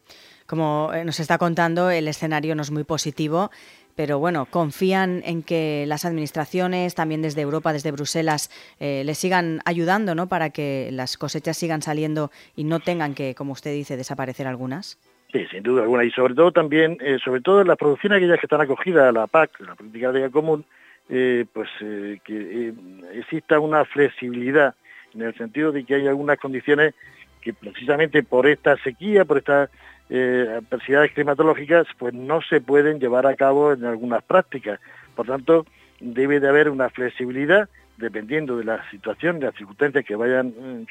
Como 0.47 0.91
nos 1.05 1.19
está 1.19 1.37
contando, 1.37 1.89
el 1.89 2.07
escenario 2.07 2.55
no 2.55 2.61
es 2.61 2.71
muy 2.71 2.83
positivo 2.83 3.51
pero 3.95 4.19
bueno, 4.19 4.45
confían 4.45 5.21
en 5.25 5.43
que 5.43 5.85
las 5.87 6.05
administraciones, 6.05 6.95
también 6.95 7.21
desde 7.21 7.41
Europa, 7.41 7.73
desde 7.73 7.91
Bruselas, 7.91 8.49
eh, 8.79 9.03
les 9.05 9.17
sigan 9.17 9.61
ayudando, 9.65 10.15
¿no? 10.15 10.27
Para 10.27 10.49
que 10.49 10.89
las 10.91 11.17
cosechas 11.17 11.57
sigan 11.57 11.81
saliendo 11.81 12.31
y 12.55 12.63
no 12.63 12.79
tengan 12.79 13.13
que, 13.13 13.35
como 13.35 13.53
usted 13.53 13.73
dice, 13.73 13.97
desaparecer 13.97 14.47
algunas. 14.47 14.99
Sí, 15.31 15.45
sin 15.49 15.63
duda 15.63 15.83
alguna. 15.83 16.03
Y 16.03 16.11
sobre 16.11 16.33
todo 16.33 16.51
también, 16.51 16.97
eh, 17.01 17.17
sobre 17.23 17.41
todo 17.41 17.61
en 17.61 17.67
las 17.67 17.77
producciones 17.77 18.17
aquellas 18.17 18.39
que 18.39 18.45
están 18.45 18.61
acogidas 18.61 19.09
a 19.09 19.11
la 19.11 19.27
PAC, 19.27 19.59
la 19.61 19.75
política 19.75 20.09
agrícola 20.09 20.31
común, 20.31 20.65
eh, 21.09 21.45
pues 21.51 21.69
que 21.79 22.73
exista 23.13 23.59
una 23.59 23.83
flexibilidad 23.85 24.75
en 25.13 25.23
el 25.23 25.35
sentido 25.35 25.71
de 25.71 25.83
que 25.83 25.95
hay 25.95 26.07
algunas 26.07 26.37
condiciones 26.37 26.93
que 27.41 27.53
precisamente 27.53 28.23
por 28.23 28.47
esta 28.47 28.77
sequía, 28.77 29.25
por 29.25 29.39
estas 29.39 29.69
eh, 30.13 30.45
adversidades 30.57 31.13
climatológicas, 31.13 31.87
pues 31.97 32.13
no 32.13 32.41
se 32.41 32.59
pueden 32.59 32.99
llevar 32.99 33.25
a 33.25 33.35
cabo 33.35 33.71
en 33.71 33.85
algunas 33.85 34.21
prácticas. 34.23 34.79
Por 35.15 35.25
tanto, 35.25 35.65
debe 36.01 36.41
de 36.41 36.49
haber 36.49 36.69
una 36.69 36.89
flexibilidad 36.89 37.69
dependiendo 37.97 38.57
de 38.57 38.65
la 38.65 38.89
situación, 38.89 39.39
de 39.39 39.45
las 39.45 39.55
circunstancias 39.55 40.03
que 40.03 40.15
vayan 40.15 40.85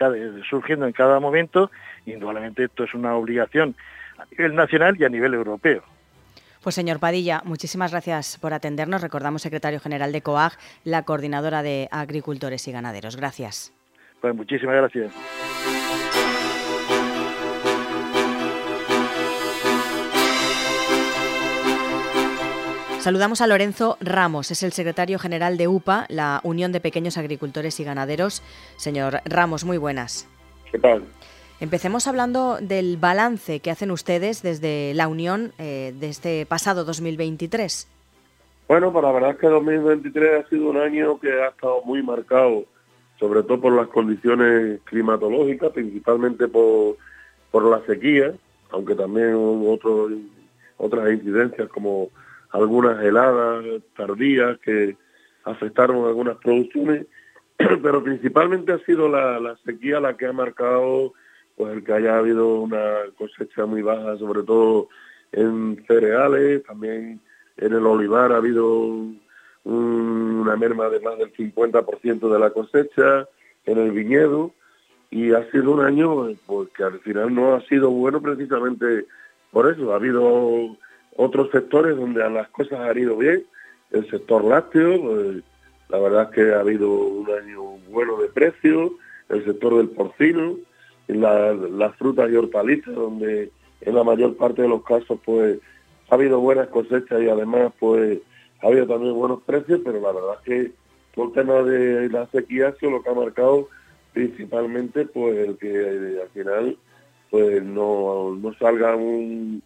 surgiendo 0.49 0.87
en 0.87 0.93
cada 0.93 1.21
momento, 1.21 1.71
indudablemente 2.07 2.65
esto 2.65 2.85
es 2.85 2.95
una 2.95 3.15
obligación 3.17 3.75
a 4.17 4.25
nivel 4.31 4.55
nacional 4.55 4.97
y 4.99 5.05
a 5.05 5.09
nivel 5.09 5.35
europeo. 5.35 5.83
Pues 6.62 6.75
señor 6.75 7.00
Padilla, 7.00 7.43
muchísimas 7.45 7.91
gracias 7.91 8.39
por 8.39 8.53
atendernos. 8.55 9.03
Recordamos 9.03 9.43
secretario 9.43 9.81
general 9.81 10.12
de 10.12 10.23
COAG, 10.23 10.53
la 10.85 11.03
coordinadora 11.05 11.62
de 11.62 11.89
agricultores 11.91 12.69
y 12.69 12.73
ganaderos. 12.73 13.17
Gracias. 13.17 13.73
Pues 14.21 14.35
muchísimas 14.35 14.77
gracias. 14.77 15.79
Saludamos 23.00 23.40
a 23.40 23.47
Lorenzo 23.47 23.97
Ramos, 24.02 24.50
es 24.50 24.62
el 24.62 24.73
secretario 24.73 25.19
general 25.19 25.57
de 25.57 25.69
UPA, 25.69 26.04
la 26.11 26.42
Unión 26.45 26.71
de 26.71 26.80
Pequeños 26.80 27.16
Agricultores 27.16 27.80
y 27.80 27.85
Ganaderos. 27.85 28.42
Señor 28.76 29.23
Ramos, 29.25 29.64
muy 29.64 29.78
buenas. 29.78 30.28
¿Qué 30.71 30.78
tal? 30.78 31.04
Empecemos 31.61 32.07
hablando 32.07 32.59
del 32.61 32.99
balance 32.99 33.61
que 33.61 33.71
hacen 33.71 33.90
ustedes 33.90 34.42
desde 34.42 34.92
la 34.92 35.09
Unión 35.09 35.52
eh, 35.57 35.95
de 35.99 36.11
este 36.11 36.45
pasado 36.45 36.85
2023. 36.85 37.88
Bueno, 38.69 38.92
pues 38.92 39.02
la 39.02 39.12
verdad 39.12 39.30
es 39.30 39.38
que 39.38 39.47
2023 39.47 40.45
ha 40.45 40.49
sido 40.50 40.69
un 40.69 40.76
año 40.76 41.19
que 41.19 41.33
ha 41.33 41.49
estado 41.49 41.80
muy 41.87 42.02
marcado, 42.02 42.66
sobre 43.19 43.42
todo 43.45 43.62
por 43.62 43.73
las 43.73 43.88
condiciones 43.88 44.78
climatológicas, 44.85 45.73
principalmente 45.73 46.49
por, 46.49 46.99
por 47.50 47.64
la 47.64 47.80
sequía, 47.87 48.35
aunque 48.71 48.95
también 48.95 49.37
hubo 49.37 49.78
otras 50.76 51.12
incidencias 51.12 51.66
como 51.71 52.11
algunas 52.52 53.02
heladas 53.04 53.64
tardías 53.97 54.59
que 54.59 54.97
afectaron 55.45 56.07
algunas 56.07 56.37
producciones, 56.38 57.07
pero 57.83 58.02
principalmente 58.02 58.73
ha 58.73 58.78
sido 58.80 59.09
la, 59.09 59.57
sequía 59.64 60.00
la 60.00 60.16
que 60.16 60.26
ha 60.26 60.33
marcado 60.33 61.12
pues 61.57 61.75
el 61.75 61.85
que 61.85 61.92
haya 61.92 62.16
habido 62.16 62.61
una 62.61 63.00
cosecha 63.19 63.66
muy 63.66 63.83
baja, 63.83 64.16
sobre 64.16 64.42
todo 64.42 64.88
en 65.33 65.85
cereales, 65.87 66.64
también 66.64 67.21
en 67.59 67.73
el 67.73 67.87
olivar 67.87 68.33
ha 68.33 68.37
habido 68.37 69.07
una 69.64 70.57
merma 70.57 70.88
de 70.88 71.00
más 71.00 71.19
del 71.19 71.33
50% 71.35 72.33
de 72.33 72.38
la 72.38 72.50
cosecha, 72.50 73.28
en 73.66 73.78
el 73.78 73.90
viñedo, 73.90 74.52
y 75.11 75.33
ha 75.33 75.50
sido 75.50 75.73
un 75.73 75.85
año 75.85 76.28
pues, 76.47 76.69
que 76.71 76.85
al 76.85 77.00
final 77.00 77.35
no 77.35 77.54
ha 77.54 77.61
sido 77.66 77.90
bueno 77.90 78.23
precisamente 78.23 79.07
por 79.50 79.71
eso. 79.71 79.92
Ha 79.92 79.97
habido 79.97 80.76
otros 81.21 81.50
sectores 81.50 81.97
donde 81.99 82.27
las 82.31 82.49
cosas 82.49 82.81
han 82.81 82.99
ido 82.99 83.15
bien, 83.15 83.45
el 83.91 84.09
sector 84.09 84.43
lácteo, 84.43 85.03
pues, 85.03 85.43
la 85.91 85.99
verdad 85.99 86.23
es 86.23 86.31
que 86.31 86.55
ha 86.55 86.61
habido 86.61 86.91
un 86.91 87.31
año 87.31 87.62
bueno 87.91 88.17
de 88.17 88.29
precios, 88.29 88.93
el 89.29 89.45
sector 89.45 89.77
del 89.77 89.91
porcino, 89.91 90.57
las 91.09 91.95
frutas 91.97 92.31
y 92.31 92.37
hortalizas, 92.37 92.95
donde 92.95 93.50
en 93.83 93.95
la 93.95 94.03
mayor 94.03 94.35
parte 94.37 94.62
de 94.62 94.69
los 94.69 94.83
casos 94.83 95.19
pues 95.23 95.59
ha 96.09 96.15
habido 96.15 96.41
buenas 96.41 96.69
cosechas 96.69 97.21
y 97.21 97.29
además 97.29 97.73
pues 97.79 98.19
ha 98.62 98.69
habido 98.69 98.87
también 98.87 99.15
buenos 99.15 99.43
precios, 99.43 99.81
pero 99.85 100.00
la 100.00 100.12
verdad 100.12 100.37
es 100.39 100.45
que 100.45 101.23
el 101.23 101.33
tema 101.33 101.62
de 101.62 102.09
la 102.09 102.27
sequía 102.29 102.69
ha 102.69 102.77
sido 102.77 102.93
lo 102.93 103.03
que 103.03 103.11
ha 103.11 103.15
marcado 103.15 103.69
principalmente 104.15 105.05
pues 105.05 105.37
el 105.49 105.59
que 105.59 106.19
al 106.23 106.29
final 106.31 106.79
pues 107.31 107.62
no, 107.62 108.35
no 108.37 108.55
salga 108.55 108.97
un, 108.97 109.62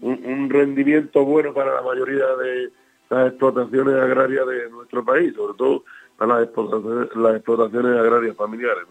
un, 0.00 0.50
rendimiento 0.50 1.24
bueno 1.24 1.52
para 1.52 1.74
la 1.74 1.82
mayoría 1.82 2.26
de 2.36 2.70
las 3.10 3.28
explotaciones 3.28 3.94
agrarias 3.94 4.46
de 4.46 4.70
nuestro 4.70 5.04
país, 5.04 5.34
sobre 5.34 5.54
todo 5.56 5.84
para 6.16 6.34
las 6.34 6.44
explotaciones, 6.44 7.16
las 7.16 7.36
explotaciones 7.36 7.98
agrarias 7.98 8.36
familiares. 8.36 8.84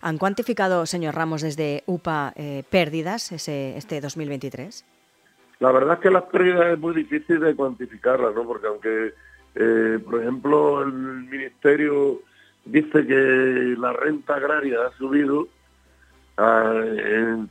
¿Han 0.00 0.18
cuantificado, 0.18 0.86
señor 0.86 1.14
Ramos, 1.14 1.42
desde 1.42 1.82
UPA 1.86 2.32
eh, 2.36 2.62
pérdidas 2.68 3.32
ese, 3.32 3.76
este 3.76 4.00
2023? 4.00 4.84
La 5.60 5.72
verdad 5.72 5.94
es 5.94 6.00
que 6.00 6.10
las 6.10 6.24
pérdidas 6.24 6.72
es 6.72 6.78
muy 6.78 6.94
difícil 6.94 7.40
de 7.40 7.56
cuantificarlas, 7.56 8.34
¿no? 8.34 8.44
Porque 8.44 8.66
aunque, 8.66 9.14
eh, 9.54 9.98
por 10.04 10.20
ejemplo, 10.20 10.82
el 10.82 10.92
Ministerio 10.92 12.20
dice 12.64 13.06
que 13.06 13.74
la 13.78 13.92
renta 13.92 14.36
agraria 14.36 14.86
ha 14.86 14.96
subido, 14.96 15.48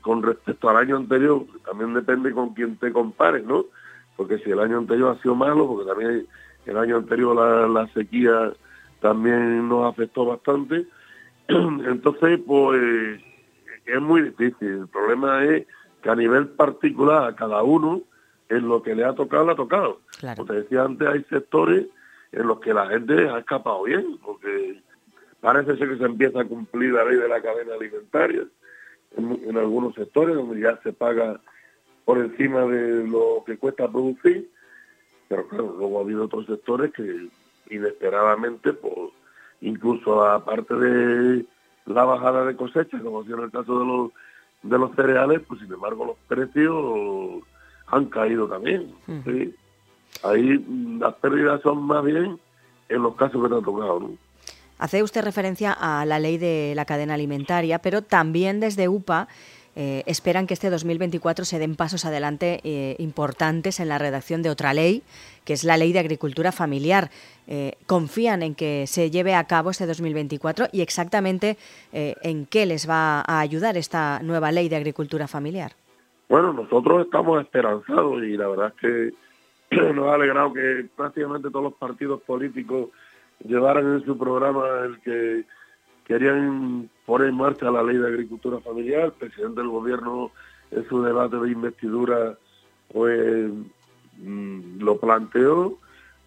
con 0.02 0.24
respecto 0.24 0.70
al 0.70 0.78
año 0.78 0.96
anterior, 0.96 1.46
también 1.66 1.94
depende 1.94 2.32
con 2.32 2.54
quién 2.54 2.78
te 2.78 2.94
compares, 2.94 3.44
¿no? 3.44 3.66
Porque 4.16 4.38
si 4.40 4.52
el 4.52 4.60
año 4.60 4.78
anterior 4.78 5.16
ha 5.16 5.22
sido 5.22 5.36
malo, 5.36 5.68
porque 5.68 5.90
también 5.90 6.28
el 6.66 6.78
año 6.78 6.96
anterior 6.96 7.36
la, 7.70 7.88
sequía 7.88 8.54
también 9.02 9.68
nos 9.68 9.92
afectó 9.92 10.26
bastante, 10.26 10.86
entonces 11.48 12.40
pues 12.48 13.22
es 13.86 14.02
muy 14.02 14.22
difícil. 14.22 14.68
El 14.70 14.88
problema 14.88 15.44
es 15.44 15.68
que 16.02 16.10
a 16.10 16.16
nivel 16.16 16.48
particular 16.48 17.28
a 17.28 17.36
cada 17.36 17.64
uno 17.64 18.02
en 18.48 18.70
lo 18.70 18.82
que 18.82 18.96
le 18.96 19.04
ha 19.04 19.14
tocado, 19.14 19.46
le 19.46 19.52
ha 19.52 19.56
tocado. 19.56 20.00
Como 20.38 20.46
te 20.46 20.62
decía 20.62 20.84
antes, 20.84 21.06
hay 21.06 21.24
sectores 21.26 21.88
en 22.32 22.48
los 22.48 22.62
que 22.62 22.74
la 22.74 22.88
gente 22.88 23.28
ha 23.28 23.40
escapado 23.40 23.84
bien, 23.84 24.18
porque 24.24 24.82
parece 25.42 25.76
ser 25.76 25.90
que 25.90 25.98
se 25.98 26.06
empieza 26.06 26.42
a 26.42 26.46
cumplir 26.46 26.94
la 26.94 27.04
ley 27.04 27.18
de 27.18 27.28
la 27.28 27.42
cadena 27.42 27.74
alimentaria 27.74 28.46
en, 29.16 29.58
algunos 29.58 29.96
sectores 29.96 30.36
donde 30.36 30.62
ya 30.62 30.80
se 30.84 30.94
paga 30.94 31.40
por 32.06 32.20
encima 32.20 32.62
de 32.66 33.08
lo 33.08 33.44
que 33.46 33.58
cuesta 33.58 33.90
producir, 33.90 34.50
pero 35.28 35.48
claro, 35.48 35.76
luego 35.78 36.00
ha 36.00 36.04
habido 36.04 36.26
otros 36.26 36.46
sectores 36.46 36.94
que 36.94 37.30
inesperadamente, 37.70 38.74
pues, 38.74 39.12
incluso 39.62 40.24
aparte 40.24 40.74
de 40.76 41.46
la 41.86 42.06
bajada 42.06 42.46
de 42.46 42.56
cosecha, 42.56 43.00
como 43.00 43.22
ha 43.22 43.26
en 43.26 43.40
el 43.40 43.52
caso 43.52 43.80
de 43.80 43.86
los 43.86 44.12
de 44.64 44.78
los 44.78 44.96
cereales, 44.96 45.42
pues 45.48 45.62
sin 45.62 45.72
embargo 45.72 46.06
los 46.06 46.18
precios 46.28 47.44
han 47.88 48.06
caído 48.06 48.48
también. 48.48 48.94
Ahí 50.24 50.66
las 51.00 51.14
pérdidas 51.16 51.62
son 51.62 51.84
más 51.84 52.04
bien 52.04 52.40
en 52.90 53.04
los 53.04 53.16
casos 53.16 53.42
que 53.42 53.50
te 53.50 53.56
han 53.56 53.64
tocado. 53.64 54.00
¿no? 54.00 54.27
Hace 54.80 55.04
usted 55.04 55.24
referencia 55.24 55.72
a 55.74 56.06
la 56.06 56.20
ley 56.20 56.38
de 56.38 56.74
la 56.76 56.86
cadena 56.86 57.16
alimentaria, 57.16 57.80
pero 57.80 58.02
también 58.02 58.60
desde 58.60 58.88
UPA 58.88 59.28
eh, 59.80 60.02
esperan 60.08 60.48
que 60.48 60.56
este 60.56 60.72
2024 60.72 61.46
se 61.46 61.60
den 61.60 61.76
pasos 61.76 62.04
adelante 62.04 62.62
eh, 62.64 62.96
importantes 62.98 63.80
en 63.80 63.90
la 63.90 64.00
redacción 64.00 64.42
de 64.42 64.50
otra 64.50 64.74
ley, 64.74 65.04
que 65.46 65.54
es 65.54 65.64
la 65.64 65.78
ley 65.78 65.94
de 65.94 66.00
agricultura 66.00 66.52
familiar. 66.52 67.12
Eh, 67.48 67.74
¿Confían 67.86 68.42
en 68.42 68.56
que 68.56 68.86
se 68.88 69.12
lleve 69.12 69.36
a 69.36 69.44
cabo 69.44 69.70
este 69.70 69.86
2024 69.86 70.70
y 70.72 70.82
exactamente 70.82 71.58
en 71.92 72.48
qué 72.48 72.66
les 72.66 72.90
va 72.90 73.22
a 73.22 73.40
ayudar 73.40 73.78
esta 73.78 74.20
nueva 74.24 74.52
ley 74.52 74.68
de 74.68 74.78
agricultura 74.78 75.28
familiar? 75.28 75.74
Bueno, 76.28 76.54
nosotros 76.54 77.06
estamos 77.06 77.40
esperanzados 77.40 78.24
y 78.24 78.36
la 78.36 78.48
verdad 78.48 78.74
es 78.76 78.82
que 78.82 79.14
nos 79.94 80.08
ha 80.08 80.16
alegrado 80.16 80.54
que 80.54 80.88
prácticamente 80.96 81.52
todos 81.52 81.66
los 81.66 81.74
partidos 81.76 82.20
políticos 82.24 82.90
llevaran 83.44 83.94
en 83.94 84.06
su 84.06 84.18
programa 84.18 84.66
el 84.86 85.00
que 85.02 85.46
querían 86.06 86.90
poner 87.06 87.30
en 87.30 87.36
marcha 87.36 87.72
la 87.72 87.84
ley 87.84 87.98
de 87.98 88.08
agricultura 88.08 88.60
familiar. 88.60 89.06
El 89.06 89.12
presidente 89.14 89.62
del 89.62 89.70
gobierno 89.70 90.32
en 90.72 90.88
su 90.88 91.02
debate 91.02 91.38
de 91.38 91.52
investidura 91.52 92.38
pues 92.92 93.52
mm, 94.18 94.80
lo 94.80 95.00
planteó 95.00 95.78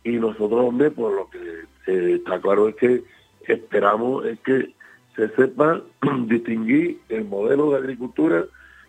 y 0.05 0.13
nosotros, 0.13 0.75
pues 0.77 1.15
lo 1.15 1.29
que 1.31 1.61
eh, 1.87 2.15
está 2.17 2.41
claro 2.41 2.69
es 2.69 2.77
que 2.77 3.03
esperamos 3.47 4.25
es 4.27 4.39
que 4.41 4.75
se 5.17 5.29
sepa 5.31 5.83
distinguir 6.27 7.01
el 7.09 7.25
modelo 7.25 7.71
de 7.71 7.79
agricultura 7.79 8.45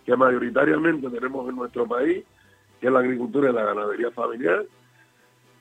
que 0.06 0.16
mayoritariamente 0.16 1.10
tenemos 1.10 1.50
en 1.50 1.56
nuestro 1.56 1.88
país, 1.88 2.24
que 2.80 2.88
es 2.88 2.94
la 2.94 3.00
agricultura 3.00 3.50
y 3.50 3.54
la 3.54 3.66
ganadería 3.66 4.12
familiar, 4.12 4.66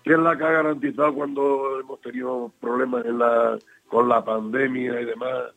que 0.05 0.13
es 0.13 0.19
la 0.19 0.37
que 0.37 0.45
ha 0.45 0.51
garantizado 0.51 1.15
cuando 1.15 1.81
hemos 1.81 2.01
tenido 2.01 2.53
problemas 2.61 3.05
en 3.05 3.19
la, 3.19 3.59
con 3.89 4.09
la 4.09 4.25
pandemia 4.25 5.01
y 5.01 5.05
demás, 5.05 5.53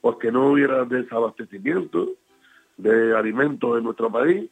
pues 0.00 0.16
que 0.16 0.32
no 0.32 0.50
hubiera 0.50 0.84
desabastecimiento 0.84 2.10
de 2.76 3.16
alimentos 3.16 3.78
en 3.78 3.84
nuestro 3.84 4.10
país, 4.10 4.50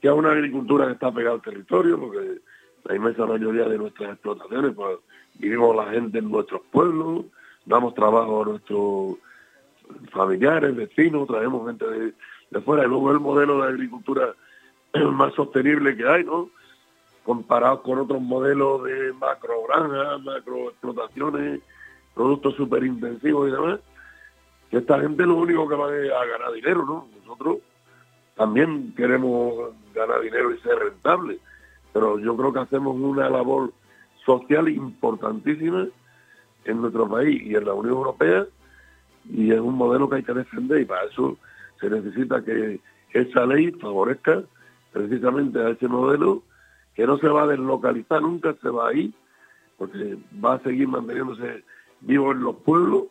que 0.00 0.08
es 0.08 0.14
una 0.14 0.32
agricultura 0.32 0.86
que 0.86 0.92
está 0.92 1.12
pegada 1.12 1.36
al 1.36 1.42
territorio, 1.42 1.98
porque 1.98 2.40
la 2.84 2.94
inmensa 2.94 3.26
mayoría 3.26 3.64
de 3.64 3.78
nuestras 3.78 4.12
explotaciones, 4.12 4.74
pues 4.74 4.98
vivimos 5.38 5.74
la 5.74 5.90
gente 5.90 6.18
en 6.18 6.30
nuestros 6.30 6.60
pueblos, 6.70 7.24
damos 7.64 7.94
trabajo 7.94 8.42
a 8.42 8.46
nuestros 8.46 9.16
familiares, 10.10 10.76
vecinos, 10.76 11.26
traemos 11.26 11.66
gente 11.66 11.86
de, 11.86 12.12
de 12.50 12.60
fuera, 12.60 12.84
y 12.84 12.88
luego 12.88 13.10
el 13.10 13.20
modelo 13.20 13.62
de 13.62 13.68
agricultura 13.68 14.34
más 15.12 15.34
sostenible 15.34 15.96
que 15.96 16.06
hay, 16.06 16.24
¿no? 16.24 16.50
Comparado 17.26 17.82
con 17.82 17.98
otros 17.98 18.22
modelos 18.22 18.84
de 18.84 19.12
macro 19.14 19.64
granjas, 19.68 20.22
macro 20.22 20.70
explotaciones, 20.70 21.60
productos 22.14 22.54
súper 22.54 22.84
intensivos 22.84 23.48
y 23.48 23.52
demás, 23.52 23.80
que 24.70 24.78
esta 24.78 25.00
gente 25.00 25.26
lo 25.26 25.34
único 25.34 25.68
que 25.68 25.74
va 25.74 25.88
a 25.88 26.24
ganar 26.24 26.52
dinero, 26.54 26.84
¿no? 26.86 27.08
Nosotros 27.18 27.58
también 28.36 28.94
queremos 28.96 29.74
ganar 29.92 30.20
dinero 30.20 30.54
y 30.54 30.58
ser 30.60 30.78
rentables, 30.78 31.40
pero 31.92 32.16
yo 32.20 32.36
creo 32.36 32.52
que 32.52 32.60
hacemos 32.60 32.94
una 32.94 33.28
labor 33.28 33.72
social 34.24 34.68
importantísima 34.68 35.88
en 36.64 36.80
nuestro 36.80 37.08
país 37.08 37.42
y 37.42 37.56
en 37.56 37.64
la 37.64 37.74
Unión 37.74 37.94
Europea 37.94 38.46
y 39.28 39.50
es 39.50 39.58
un 39.58 39.74
modelo 39.74 40.08
que 40.08 40.16
hay 40.16 40.22
que 40.22 40.32
defender 40.32 40.80
y 40.80 40.84
para 40.84 41.04
eso 41.04 41.36
se 41.80 41.90
necesita 41.90 42.44
que 42.44 42.78
esa 43.10 43.46
ley 43.46 43.72
favorezca 43.72 44.44
precisamente 44.92 45.58
a 45.58 45.70
ese 45.70 45.88
modelo 45.88 46.42
que 46.96 47.06
no 47.06 47.18
se 47.18 47.28
va 47.28 47.42
a 47.42 47.46
deslocalizar 47.46 48.22
nunca, 48.22 48.54
se 48.60 48.68
va 48.68 48.88
a 48.88 48.94
ir, 48.94 49.12
porque 49.76 50.16
va 50.42 50.54
a 50.54 50.60
seguir 50.60 50.88
manteniéndose 50.88 51.62
vivo 52.00 52.32
en 52.32 52.42
los 52.42 52.56
pueblos 52.56 53.04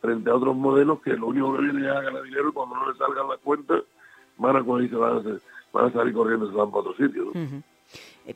frente 0.00 0.30
a 0.30 0.36
otros 0.36 0.56
modelos 0.56 1.00
que 1.02 1.14
lo 1.14 1.26
único 1.26 1.54
que 1.56 1.62
viene 1.62 1.80
es 1.80 1.96
a 1.96 2.00
ganar 2.00 2.22
dinero 2.22 2.50
y 2.50 2.52
cuando 2.52 2.76
no 2.76 2.90
le 2.90 2.98
salgan 2.98 3.28
las 3.28 3.38
cuentas 3.38 3.82
van 4.38 4.56
a 4.56 4.64
coger 4.64 4.90
se 4.90 4.96
van 4.96 5.18
a, 5.18 5.22
van 5.72 5.86
a 5.86 5.92
salir 5.92 6.14
corriendo 6.14 6.46
y 6.46 6.50
se 6.50 6.56
van 6.56 6.70
para 6.70 6.80
otro 6.80 6.96
sitio. 6.96 7.32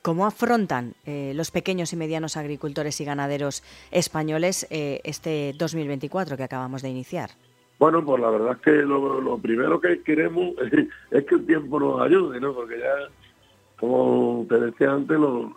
¿Cómo 0.03 0.27
afrontan 0.27 0.95
eh, 1.05 1.33
los 1.35 1.51
pequeños 1.51 1.93
y 1.93 1.97
medianos 1.97 2.37
agricultores 2.37 3.01
y 3.01 3.05
ganaderos 3.05 3.63
españoles 3.91 4.67
eh, 4.71 5.01
este 5.05 5.53
2024 5.59 6.37
que 6.37 6.45
acabamos 6.45 6.83
de 6.83 6.91
iniciar? 6.91 7.31
Bueno, 7.79 8.05
pues 8.05 8.21
la 8.21 8.31
verdad 8.31 8.53
es 8.53 8.59
que 8.59 8.73
lo, 8.73 9.39
primero 9.39 9.81
que 9.81 10.03
queremos 10.03 10.55
es, 11.11 11.25
que 11.25 11.35
el 11.35 11.47
tiempo 11.47 11.81
nos 11.81 12.01
ayude, 12.01 12.39
¿no? 12.39 12.53
Porque 12.55 12.79
ya, 12.79 13.11
como 13.81 14.47
te 14.49 14.61
decía 14.61 14.93
antes, 14.93 15.19
los, 15.19 15.53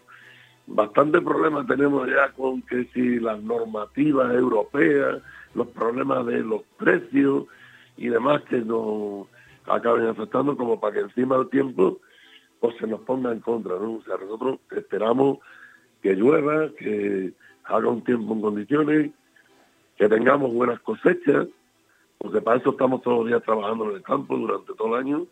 bastantes 0.68 1.22
problemas 1.22 1.68
tenemos 1.68 2.08
ya 2.08 2.32
con 2.32 2.62
que 2.64 2.86
si 2.94 3.20
las 3.20 3.42
normativas 3.42 4.34
europeas, 4.34 5.22
los 5.54 5.68
problemas 5.68 6.26
de 6.26 6.40
los 6.40 6.62
precios 6.78 7.46
y 7.98 8.08
demás 8.08 8.42
que 8.44 8.60
nos 8.60 9.28
acaben 9.66 10.08
afectando 10.08 10.58
como 10.58 10.80
para 10.80 10.94
que 10.94 11.00
encima 11.02 11.38
del 11.38 11.50
tiempo 11.50 12.00
pues 12.60 12.76
se 12.78 12.88
nos 12.88 13.02
ponga 13.02 13.32
en 13.32 13.42
contra, 13.42 13.78
¿no? 13.78 13.96
O 13.96 14.04
sea, 14.04 14.16
nosotros 14.18 14.60
esperamos 14.72 15.40
que 16.02 16.16
llueva, 16.16 16.70
que 16.78 17.34
haga 17.66 17.90
un 17.90 18.04
tiempo 18.04 18.34
en 18.34 18.42
condiciones, 18.42 19.12
que 19.98 20.08
tengamos 20.08 20.54
buenas 20.54 20.80
cosechas, 20.80 21.48
porque 22.18 22.42
para 22.42 22.58
eso 22.58 22.72
estamos 22.72 23.02
todos 23.02 23.20
los 23.20 23.28
días 23.28 23.44
trabajando 23.44 23.90
en 23.90 23.98
el 23.98 24.02
campo 24.02 24.38
durante 24.38 24.74
todo 24.76 24.96
el 24.96 25.06
año, 25.06 25.28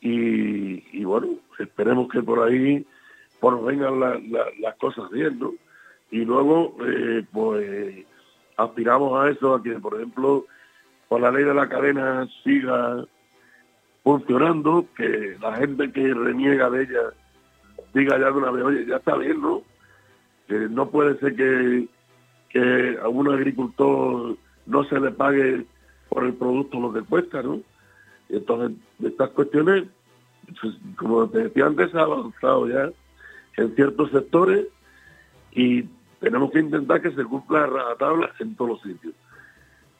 y, 0.00 1.04
bueno, 1.04 1.28
esperemos 1.58 2.08
que 2.08 2.22
por 2.22 2.46
ahí 2.46 2.86
pues 3.40 3.62
vengan 3.64 4.00
las 4.00 4.74
cosas 4.76 5.10
bien, 5.10 5.38
¿no? 5.38 5.52
Y 6.10 6.24
luego, 6.24 6.76
eh, 6.86 7.24
pues 7.32 8.04
aspiramos 8.56 9.20
a 9.20 9.30
eso, 9.30 9.54
a 9.54 9.62
que, 9.62 9.72
por 9.72 9.94
ejemplo, 9.94 10.46
por 11.08 11.20
la 11.20 11.30
ley 11.30 11.44
de 11.44 11.54
la 11.54 11.68
cadena 11.68 12.28
siga 12.42 13.04
funcionando, 14.02 14.86
que 14.96 15.36
la 15.40 15.56
gente 15.56 15.92
que 15.92 16.14
reniega 16.14 16.70
de 16.70 16.82
ella 16.82 17.12
diga 17.94 18.18
ya 18.18 18.26
de 18.26 18.32
una 18.32 18.50
vez, 18.50 18.64
oye, 18.64 18.86
ya 18.86 18.96
está 18.96 19.16
bien, 19.16 19.40
¿no? 19.40 19.62
No 20.48 20.90
puede 20.90 21.18
ser 21.18 21.36
que, 21.36 21.88
que 22.48 22.98
a 23.02 23.08
un 23.08 23.30
agricultor 23.30 24.36
no 24.66 24.84
se 24.84 24.98
le 24.98 25.10
pague 25.10 25.64
por 26.08 26.24
el 26.24 26.34
producto 26.34 26.80
lo 26.80 26.92
que 26.92 27.02
cuesta, 27.02 27.42
¿no? 27.42 27.60
Entonces, 28.28 28.76
estas 29.02 29.30
cuestiones, 29.30 29.84
pues, 30.60 30.74
como 30.96 31.28
te 31.28 31.44
decía 31.44 31.66
antes, 31.66 31.94
ha 31.94 32.02
avanzado 32.02 32.68
ya 32.68 32.90
en 33.56 33.74
ciertos 33.74 34.10
sectores 34.10 34.66
y 35.52 35.84
tenemos 36.20 36.50
que 36.50 36.60
intentar 36.60 37.00
que 37.00 37.12
se 37.12 37.24
cumpla 37.24 37.66
la 37.66 37.96
tabla 37.96 38.32
en 38.38 38.54
todos 38.54 38.70
los 38.70 38.82
sitios. 38.82 39.14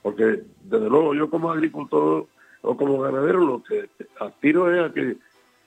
Porque, 0.02 0.42
desde 0.64 0.88
luego, 0.88 1.14
yo 1.14 1.30
como 1.30 1.50
agricultor 1.50 2.26
o 2.62 2.76
como 2.76 3.00
ganadero 3.00 3.40
lo 3.40 3.62
que 3.62 3.88
aspiro 4.20 4.72
es 4.72 4.90
a 4.90 4.92
que 4.92 5.16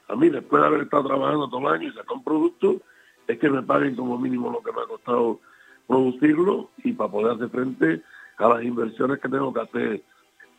a 0.08 0.15
mí 0.15 0.30
después 0.30 0.62
de 0.62 0.68
haber 0.68 0.82
estado 0.82 1.08
trabajando 1.08 1.50
todo 1.50 1.62
el 1.62 1.75
año 1.75 1.88
y 1.88 1.94
sacar 1.94 2.18
un 2.18 2.24
producto 2.24 2.82
es 3.27 3.39
que 3.39 3.50
me 3.50 3.63
paguen 3.63 3.96
como 3.96 4.18
mínimo 4.18 4.51
lo 4.51 4.62
que 4.62 4.72
me 4.74 4.82
ha 4.82 4.88
costado 4.88 5.39
producirlo 5.88 6.70
y 6.84 6.94
para 6.94 7.12
poder 7.12 7.36
hacer 7.36 7.50
frente 7.50 8.01
a 8.38 8.50
las 8.50 8.63
inversiones 8.63 9.20
que 9.20 9.30
tengo 9.30 9.53
que 9.53 9.62
hacer 9.62 10.03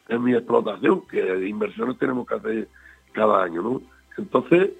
en 0.08 0.22
mi 0.22 0.34
explotación, 0.34 1.06
que 1.06 1.48
inversiones 1.48 1.98
tenemos 1.98 2.26
que 2.26 2.34
hacer 2.34 2.68
cada 3.12 3.44
año, 3.44 3.62
¿no? 3.62 3.82
Entonces, 4.18 4.70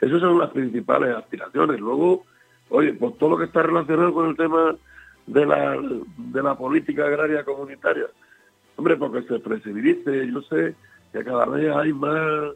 esas 0.00 0.20
son 0.20 0.38
las 0.38 0.50
principales 0.50 1.14
aspiraciones. 1.14 1.80
Luego, 1.80 2.24
oye, 2.70 2.94
pues 2.94 3.16
todo 3.18 3.30
lo 3.30 3.38
que 3.38 3.44
está 3.44 3.62
relacionado 3.62 4.12
con 4.12 4.28
el 4.28 4.36
tema 4.36 4.74
de 5.26 5.46
la, 5.46 5.78
de 6.16 6.42
la 6.42 6.56
política 6.56 7.06
agraria 7.06 7.44
comunitaria, 7.44 8.06
Hombre, 8.76 8.96
porque 8.96 9.22
se 9.22 9.38
flexibilice, 9.40 10.26
yo 10.32 10.40
sé 10.40 10.74
que 11.12 11.22
cada 11.22 11.44
vez 11.44 11.70
hay 11.76 11.92
más 11.92 12.54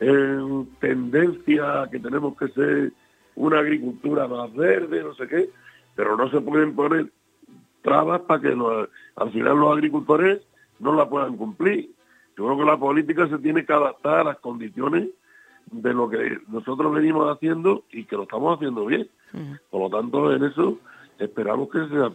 eh, 0.00 0.64
tendencia 0.80 1.88
que 1.88 2.00
tenemos 2.00 2.36
que 2.36 2.48
ser 2.48 2.92
una 3.36 3.60
agricultura 3.60 4.26
más 4.26 4.52
verde, 4.54 5.04
no 5.04 5.14
sé 5.14 5.28
qué, 5.28 5.50
pero 5.94 6.16
no 6.16 6.28
se 6.30 6.40
pueden 6.40 6.74
poner 6.74 7.12
trabas 7.80 8.22
para 8.22 8.40
que 8.40 8.48
al 8.48 9.30
final 9.30 9.56
los 9.56 9.72
agricultores 9.72 10.40
no 10.82 10.94
la 10.94 11.08
puedan 11.08 11.36
cumplir. 11.36 11.90
Yo 12.36 12.44
creo 12.44 12.58
que 12.58 12.64
la 12.64 12.76
política 12.76 13.28
se 13.28 13.38
tiene 13.38 13.64
que 13.64 13.72
adaptar 13.72 14.20
a 14.20 14.24
las 14.24 14.38
condiciones 14.38 15.08
de 15.70 15.94
lo 15.94 16.08
que 16.08 16.38
nosotros 16.48 16.92
venimos 16.92 17.34
haciendo 17.34 17.84
y 17.90 18.04
que 18.04 18.16
lo 18.16 18.24
estamos 18.24 18.56
haciendo 18.56 18.84
bien. 18.86 19.08
Por 19.70 19.80
lo 19.80 19.90
tanto, 19.90 20.32
en 20.34 20.44
eso 20.44 20.78
esperamos 21.18 21.70
que 21.70 21.78
sea, 21.88 22.10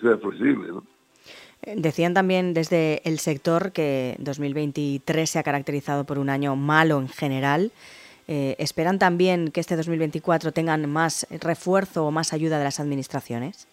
sea 0.00 0.18
flexible. 0.18 0.68
¿no? 0.68 0.84
Decían 1.62 2.12
también 2.12 2.54
desde 2.54 3.00
el 3.08 3.18
sector 3.18 3.72
que 3.72 4.16
2023 4.18 5.30
se 5.30 5.38
ha 5.38 5.42
caracterizado 5.42 6.04
por 6.04 6.18
un 6.18 6.28
año 6.28 6.56
malo 6.56 6.98
en 6.98 7.08
general. 7.08 7.72
Eh, 8.26 8.56
¿Esperan 8.58 8.98
también 8.98 9.50
que 9.50 9.60
este 9.60 9.76
2024 9.76 10.52
tengan 10.52 10.90
más 10.90 11.26
refuerzo 11.30 12.06
o 12.06 12.10
más 12.10 12.34
ayuda 12.34 12.58
de 12.58 12.64
las 12.64 12.80
administraciones? 12.80 13.66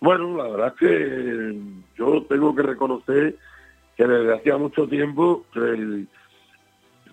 Bueno, 0.00 0.36
la 0.36 0.48
verdad 0.48 0.68
es 0.68 0.74
que 0.74 1.58
yo 1.98 2.22
tengo 2.22 2.54
que 2.54 2.62
reconocer 2.62 3.36
que 3.96 4.06
desde 4.06 4.34
hacía 4.34 4.58
mucho 4.58 4.86
tiempo 4.86 5.44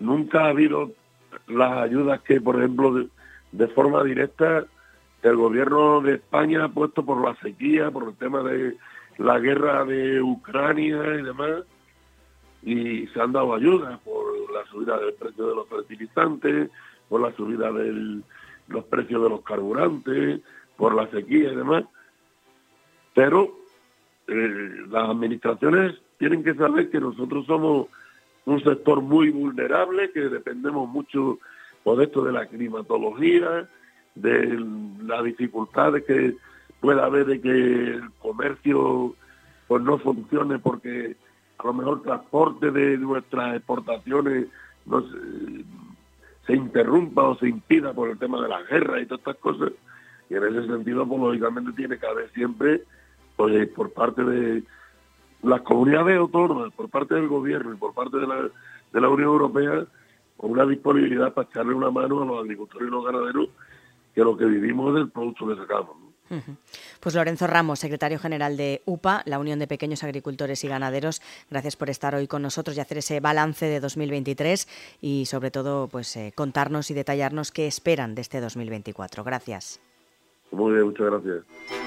nunca 0.00 0.44
ha 0.44 0.48
habido 0.48 0.92
las 1.48 1.72
ayudas 1.78 2.20
que, 2.22 2.40
por 2.40 2.56
ejemplo, 2.56 3.06
de 3.52 3.68
forma 3.68 4.04
directa 4.04 4.66
el 5.22 5.36
gobierno 5.36 6.02
de 6.02 6.16
España 6.16 6.64
ha 6.64 6.68
puesto 6.68 7.04
por 7.04 7.24
la 7.24 7.34
sequía, 7.36 7.90
por 7.90 8.08
el 8.08 8.14
tema 8.16 8.42
de 8.42 8.76
la 9.16 9.38
guerra 9.38 9.84
de 9.84 10.20
Ucrania 10.20 10.98
y 11.18 11.22
demás, 11.22 11.62
y 12.62 13.06
se 13.06 13.20
han 13.20 13.32
dado 13.32 13.54
ayudas 13.54 13.98
por 14.00 14.52
la 14.52 14.64
subida 14.66 14.98
del 14.98 15.14
precio 15.14 15.46
de 15.46 15.54
los 15.54 15.68
fertilizantes, 15.68 16.70
por 17.08 17.22
la 17.22 17.34
subida 17.34 17.72
de 17.72 18.22
los 18.68 18.84
precios 18.84 19.22
de 19.22 19.30
los 19.30 19.42
carburantes, 19.42 20.40
por 20.76 20.94
la 20.94 21.08
sequía 21.10 21.52
y 21.52 21.56
demás. 21.56 21.84
Pero 23.14 23.56
eh, 24.26 24.84
las 24.90 25.08
administraciones 25.08 26.03
tienen 26.18 26.44
que 26.44 26.54
saber 26.54 26.90
que 26.90 27.00
nosotros 27.00 27.46
somos 27.46 27.88
un 28.46 28.62
sector 28.62 29.00
muy 29.00 29.30
vulnerable, 29.30 30.10
que 30.10 30.20
dependemos 30.28 30.88
mucho 30.88 31.38
por 31.82 32.02
esto 32.02 32.22
de 32.24 32.32
la 32.32 32.46
climatología, 32.46 33.68
de 34.14 34.64
las 35.02 35.24
dificultades 35.24 36.04
que 36.04 36.36
pueda 36.80 37.06
haber 37.06 37.26
de 37.26 37.40
que 37.40 37.50
el 37.50 38.10
comercio 38.20 39.14
pues 39.66 39.82
no 39.82 39.98
funcione 39.98 40.58
porque 40.58 41.16
a 41.58 41.66
lo 41.66 41.72
mejor 41.72 41.98
el 41.98 42.02
transporte 42.04 42.70
de 42.70 42.98
nuestras 42.98 43.56
exportaciones 43.56 44.46
se, 46.46 46.54
interrumpa 46.54 47.22
o 47.22 47.38
se 47.38 47.48
impida 47.48 47.92
por 47.92 48.10
el 48.10 48.18
tema 48.18 48.42
de 48.42 48.48
la 48.48 48.62
guerra 48.62 49.00
y 49.00 49.06
todas 49.06 49.20
estas 49.20 49.36
cosas. 49.36 49.72
Y 50.28 50.34
en 50.34 50.44
ese 50.44 50.66
sentido, 50.66 51.06
pues 51.06 51.20
lógicamente 51.20 51.72
tiene 51.72 51.98
que 51.98 52.06
haber 52.06 52.30
siempre, 52.32 52.82
pues 53.36 53.68
por 53.70 53.92
parte 53.92 54.22
de 54.24 54.62
las 55.44 55.62
comunidades 55.62 56.18
autónomas, 56.18 56.72
por 56.72 56.88
parte 56.88 57.14
del 57.14 57.28
gobierno 57.28 57.72
y 57.72 57.76
por 57.76 57.92
parte 57.94 58.16
de 58.18 58.26
la, 58.26 58.48
de 58.92 59.00
la 59.00 59.08
Unión 59.08 59.28
Europea, 59.28 59.86
una 60.38 60.66
disponibilidad 60.66 61.32
para 61.32 61.48
echarle 61.48 61.74
una 61.74 61.90
mano 61.90 62.22
a 62.22 62.26
los 62.26 62.40
agricultores 62.40 62.88
y 62.88 62.90
los 62.90 63.04
ganaderos 63.04 63.48
que 64.14 64.20
lo 64.22 64.36
que 64.36 64.44
vivimos 64.44 64.94
es 64.94 65.02
el 65.02 65.10
producto 65.10 65.48
que 65.48 65.56
sacamos. 65.56 65.96
Pues 67.00 67.14
Lorenzo 67.14 67.46
Ramos, 67.46 67.78
secretario 67.78 68.18
general 68.18 68.56
de 68.56 68.82
UPA, 68.86 69.22
la 69.26 69.38
Unión 69.38 69.58
de 69.58 69.66
Pequeños 69.66 70.02
Agricultores 70.02 70.64
y 70.64 70.68
Ganaderos, 70.68 71.20
gracias 71.50 71.76
por 71.76 71.90
estar 71.90 72.14
hoy 72.14 72.26
con 72.26 72.42
nosotros 72.42 72.76
y 72.76 72.80
hacer 72.80 72.98
ese 72.98 73.20
balance 73.20 73.66
de 73.66 73.78
2023 73.78 74.96
y 75.00 75.26
sobre 75.26 75.50
todo 75.50 75.86
pues 75.88 76.16
eh, 76.16 76.32
contarnos 76.34 76.90
y 76.90 76.94
detallarnos 76.94 77.52
qué 77.52 77.66
esperan 77.66 78.14
de 78.14 78.22
este 78.22 78.40
2024. 78.40 79.22
Gracias. 79.22 79.80
Muy 80.50 80.72
bien, 80.72 80.86
muchas 80.86 81.06
gracias. 81.06 81.83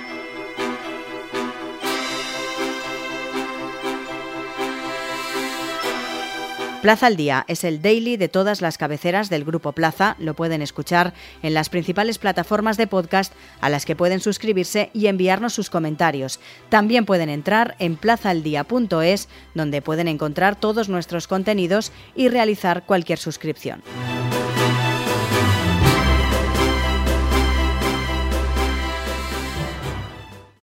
Plaza 6.82 7.08
al 7.08 7.18
Día 7.18 7.44
es 7.48 7.64
el 7.64 7.82
daily 7.82 8.18
de 8.18 8.30
todas 8.30 8.62
las 8.62 8.78
cabeceras 8.78 9.30
del 9.30 9.44
Grupo 9.44 9.72
Plaza. 9.72 10.16
Lo 10.20 10.36
pueden 10.36 10.62
escuchar 10.62 11.14
en 11.42 11.56
las 11.56 11.70
principales 11.70 12.20
plataformas 12.20 12.78
de 12.78 12.86
podcast 12.86 13.34
a 13.62 13.70
las 13.70 13.84
que 13.84 13.96
pueden 13.96 14.20
suscribirse 14.20 14.92
y 14.94 15.08
enviarnos 15.08 15.54
sus 15.54 15.72
comentarios. 15.72 16.40
También 16.70 17.06
pueden 17.06 17.30
entrar 17.30 17.76
en 17.80 17.98
plazaldía.es 17.98 19.28
donde 19.56 19.82
pueden 19.82 20.08
encontrar 20.08 20.56
todos 20.56 20.88
nuestros 20.88 21.28
contenidos 21.28 21.92
y 22.16 22.30
realizar 22.30 22.84
cualquier 22.86 23.18
suscripción. 23.18 23.82